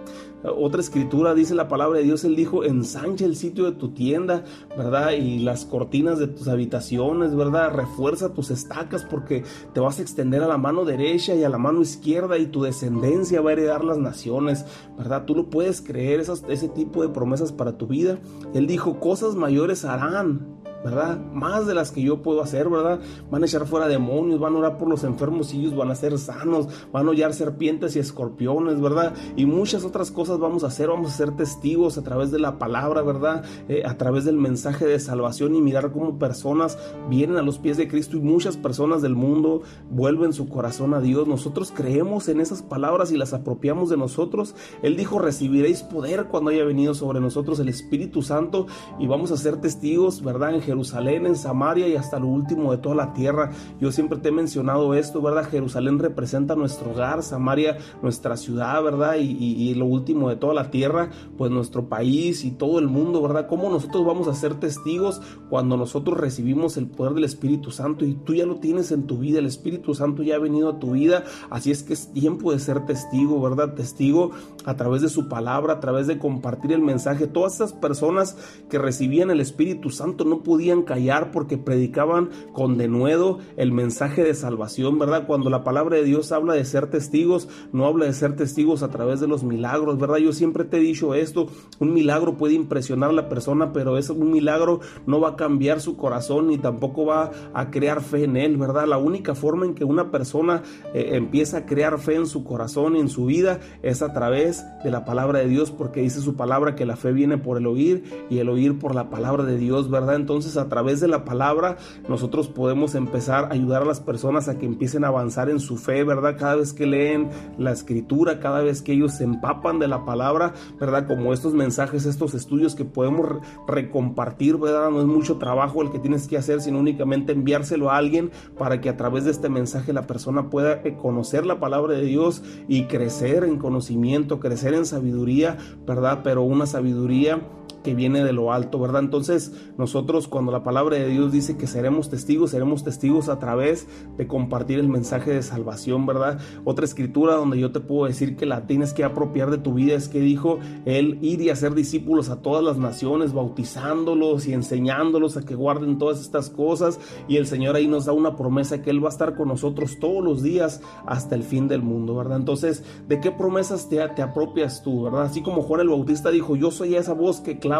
[0.43, 4.43] Otra escritura dice la palabra de Dios, él dijo, ensancha el sitio de tu tienda,
[4.77, 5.11] ¿verdad?
[5.11, 7.73] Y las cortinas de tus habitaciones, ¿verdad?
[7.73, 11.57] Refuerza tus estacas porque te vas a extender a la mano derecha y a la
[11.57, 14.65] mano izquierda y tu descendencia va a heredar las naciones,
[14.97, 15.25] ¿verdad?
[15.25, 18.19] Tú lo puedes creer ese tipo de promesas para tu vida.
[18.53, 20.54] Él dijo, cosas mayores harán
[20.85, 21.19] ¿verdad?
[21.33, 22.99] Más de las que yo puedo hacer, ¿verdad?
[23.31, 25.95] Van a echar fuera demonios, van a orar por los enfermos y ellos van a
[25.95, 29.15] ser sanos, van a hollar serpientes y escorpiones, ¿verdad?
[29.35, 32.59] Y muchas otras cosas vamos a hacer, vamos a ser testigos a través de la
[32.59, 33.43] palabra, ¿verdad?
[33.67, 36.77] Eh, a través del mensaje de salvación y mirar cómo personas
[37.09, 41.01] vienen a los pies de Cristo y muchas personas del mundo vuelven su corazón a
[41.01, 41.27] Dios.
[41.27, 44.53] Nosotros creemos en esas palabras y las apropiamos de nosotros.
[44.83, 48.67] Él dijo, recibiréis poder cuando haya venido sobre nosotros el Espíritu Santo
[48.99, 50.53] y vamos a ser testigos, ¿verdad?
[50.53, 53.51] En Jerusalén, en Samaria y hasta lo último de toda la tierra.
[53.79, 55.49] Yo siempre te he mencionado esto, ¿verdad?
[55.49, 59.15] Jerusalén representa nuestro hogar, Samaria nuestra ciudad, ¿verdad?
[59.17, 63.47] Y, lo último de toda la tierra, pues nuestro país y todo el mundo, ¿verdad?
[63.47, 68.15] ¿Cómo nosotros vamos a ser testigos cuando nosotros recibimos el poder del Espíritu Santo y
[68.15, 70.91] tú ya lo tienes en tu vida, el Espíritu Santo ya ha venido a tu
[70.91, 73.73] vida, así es que es tiempo de ser testigo, ¿verdad?
[73.75, 74.31] Testigo
[74.65, 77.27] a través de su palabra, a través de compartir el mensaje.
[77.27, 78.37] Todas esas personas
[78.69, 84.33] que recibían el Espíritu Santo no podían callar porque predicaban con denuedo el mensaje de
[84.33, 85.27] salvación, ¿verdad?
[85.27, 88.89] Cuando la palabra de Dios habla de ser testigos, no habla de ser testigos a
[88.89, 90.17] través de los milagros, ¿verdad?
[90.17, 91.47] Yo siempre te he dicho esto,
[91.79, 95.81] un milagro puede impresionar a la persona, pero es un milagro no va a cambiar
[95.81, 98.87] su corazón ni tampoco va a crear fe en él, ¿verdad?
[98.87, 100.63] La única forma en que una persona
[100.93, 104.65] eh, empieza a crear fe en su corazón y en su vida es a través
[104.83, 107.67] de la palabra de Dios, porque dice su palabra que la fe viene por el
[107.67, 110.15] oír y el oír por la palabra de Dios, ¿verdad?
[110.15, 111.77] Entonces a través de la palabra
[112.07, 115.77] nosotros podemos empezar a ayudar a las personas a que empiecen a avanzar en su
[115.77, 116.37] fe, ¿verdad?
[116.37, 120.53] Cada vez que leen la escritura, cada vez que ellos se empapan de la palabra,
[120.79, 121.07] ¿verdad?
[121.07, 123.27] Como estos mensajes, estos estudios que podemos
[123.67, 124.91] recompartir, ¿verdad?
[124.91, 128.81] No es mucho trabajo el que tienes que hacer, sino únicamente enviárselo a alguien para
[128.81, 132.83] que a través de este mensaje la persona pueda conocer la palabra de Dios y
[132.83, 136.21] crecer en conocimiento, crecer en sabiduría, ¿verdad?
[136.23, 137.41] Pero una sabiduría
[137.85, 139.03] que viene de lo alto, ¿verdad?
[139.03, 143.87] Entonces nosotros cuando la palabra de Dios dice que seremos testigos, seremos testigos a través
[144.17, 146.39] de compartir el mensaje de salvación, ¿verdad?
[146.63, 149.93] Otra escritura donde yo te puedo decir que la tienes que apropiar de tu vida
[149.93, 155.37] es que dijo él ir y hacer discípulos a todas las naciones, bautizándolos y enseñándolos
[155.37, 158.89] a que guarden todas estas cosas y el Señor ahí nos da una promesa que
[158.89, 162.37] Él va a estar con nosotros todos los días hasta el fin del mundo, ¿verdad?
[162.37, 165.23] Entonces, ¿de qué promesas te, te apropias tú, ¿verdad?
[165.23, 167.74] Así como Juan el Bautista dijo, yo soy esa voz que clama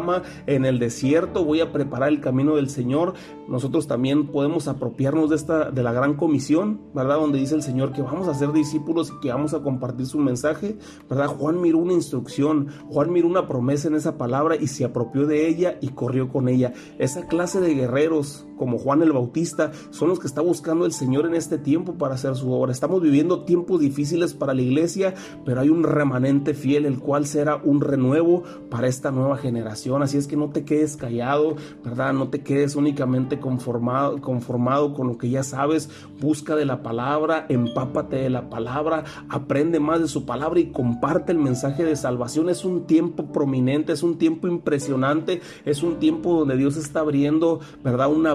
[0.47, 3.13] en el desierto, voy a preparar el camino del Señor.
[3.47, 7.17] Nosotros también podemos apropiarnos de esta de la gran comisión, ¿verdad?
[7.17, 10.17] Donde dice el Señor que vamos a ser discípulos y que vamos a compartir su
[10.17, 10.77] mensaje,
[11.09, 11.27] ¿verdad?
[11.27, 15.47] Juan miró una instrucción, Juan miró una promesa en esa palabra y se apropió de
[15.47, 16.73] ella y corrió con ella.
[16.97, 21.25] Esa clase de guerreros como Juan el Bautista son los que está buscando el Señor
[21.25, 22.71] en este tiempo para hacer su obra.
[22.71, 25.13] Estamos viviendo tiempos difíciles para la iglesia,
[25.45, 29.65] pero hay un remanente fiel el cual será un renuevo para esta nueva generación
[30.01, 32.13] Así es que no te quedes callado, ¿verdad?
[32.13, 35.89] No te quedes únicamente conformado, conformado con lo que ya sabes.
[36.19, 41.31] Busca de la palabra, empápate de la palabra, aprende más de su palabra y comparte
[41.31, 42.49] el mensaje de salvación.
[42.49, 47.59] Es un tiempo prominente, es un tiempo impresionante, es un tiempo donde Dios está abriendo,
[47.83, 48.11] ¿verdad?
[48.11, 48.33] Una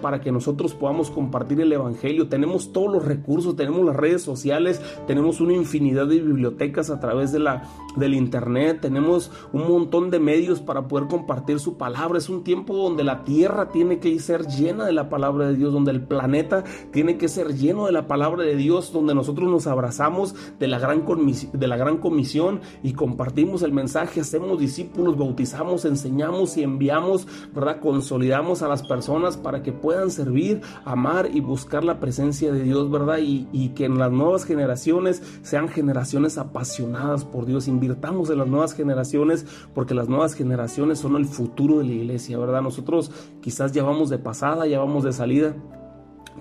[0.00, 2.28] para que nosotros podamos compartir el Evangelio.
[2.28, 7.30] Tenemos todos los recursos, tenemos las redes sociales, tenemos una infinidad de bibliotecas a través
[7.30, 12.18] de la, del Internet, tenemos un montón de medios para poder compartir su palabra.
[12.18, 15.72] Es un tiempo donde la tierra tiene que ser llena de la palabra de Dios,
[15.72, 19.68] donde el planeta tiene que ser lleno de la palabra de Dios, donde nosotros nos
[19.68, 21.04] abrazamos de la gran,
[21.52, 27.78] de la gran comisión y compartimos el mensaje, hacemos discípulos, bautizamos, enseñamos y enviamos, ¿verdad?
[27.80, 32.90] Consolidamos a las personas para que puedan servir, amar y buscar la presencia de Dios,
[32.90, 33.18] ¿verdad?
[33.18, 37.68] Y, y que en las nuevas generaciones sean generaciones apasionadas por Dios.
[37.68, 39.44] Invirtamos en las nuevas generaciones
[39.74, 42.62] porque las nuevas generaciones son el futuro de la iglesia, ¿verdad?
[42.62, 43.10] Nosotros
[43.42, 45.54] quizás ya vamos de pasada, ya vamos de salida,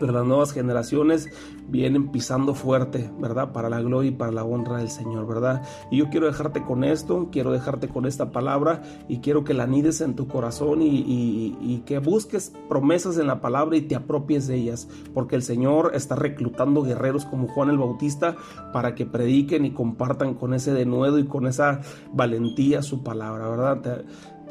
[0.01, 1.29] pero las nuevas generaciones
[1.69, 3.51] vienen pisando fuerte, ¿verdad?
[3.53, 5.61] Para la gloria y para la honra del Señor, ¿verdad?
[5.91, 9.67] Y yo quiero dejarte con esto, quiero dejarte con esta palabra y quiero que la
[9.67, 14.55] nides en tu corazón y, que busques promesas en la palabra y te apropies de
[14.55, 18.35] ellas, porque el Señor está reclutando guerreros como Juan el Bautista
[18.73, 21.81] para que prediquen y compartan con ese denuedo y con esa
[22.11, 24.03] valentía su palabra, ¿verdad?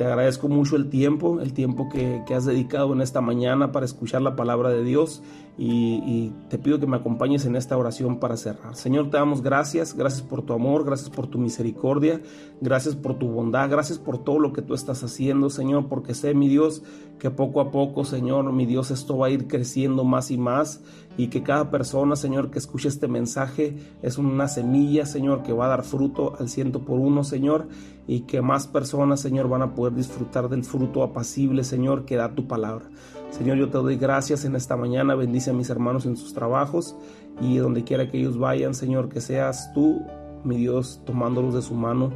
[0.04, 4.36] Agradezco mucho el tiempo, el tiempo que, has dedicado en esta mañana para escuchar la
[4.36, 5.22] palabra de Dios
[5.62, 8.76] y, te pido que me acompañes en esta oración para cerrar.
[8.76, 12.22] Señor, te damos gracias, gracias por tu amor, gracias por tu misericordia,
[12.62, 16.32] gracias por tu bondad, gracias por todo lo que tú estás haciendo, Señor, porque sé,
[16.32, 16.82] mi Dios,
[17.18, 20.80] que poco a poco, Señor, mi Dios, esto va a ir creciendo más y más
[21.18, 25.66] y que cada persona, Señor, que escuche este mensaje es una semilla, Señor, que va
[25.66, 27.68] a dar fruto al ciento por uno, Señor,
[28.06, 32.34] y que más personas, Señor, van a poder disfrutar del fruto apacible, Señor, que da
[32.34, 32.86] tu palabra.
[33.30, 36.96] Señor, yo te doy gracias en esta mañana, bendice a mis hermanos en sus trabajos
[37.40, 40.02] y donde quiera que ellos vayan, Señor, que seas tú,
[40.44, 42.12] mi Dios, tomándolos de su mano,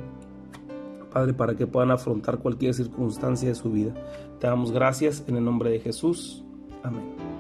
[1.13, 3.95] Padre, para que puedan afrontar cualquier circunstancia de su vida.
[4.41, 6.45] Te damos gracias en el nombre de Jesús.
[6.83, 7.34] Amén.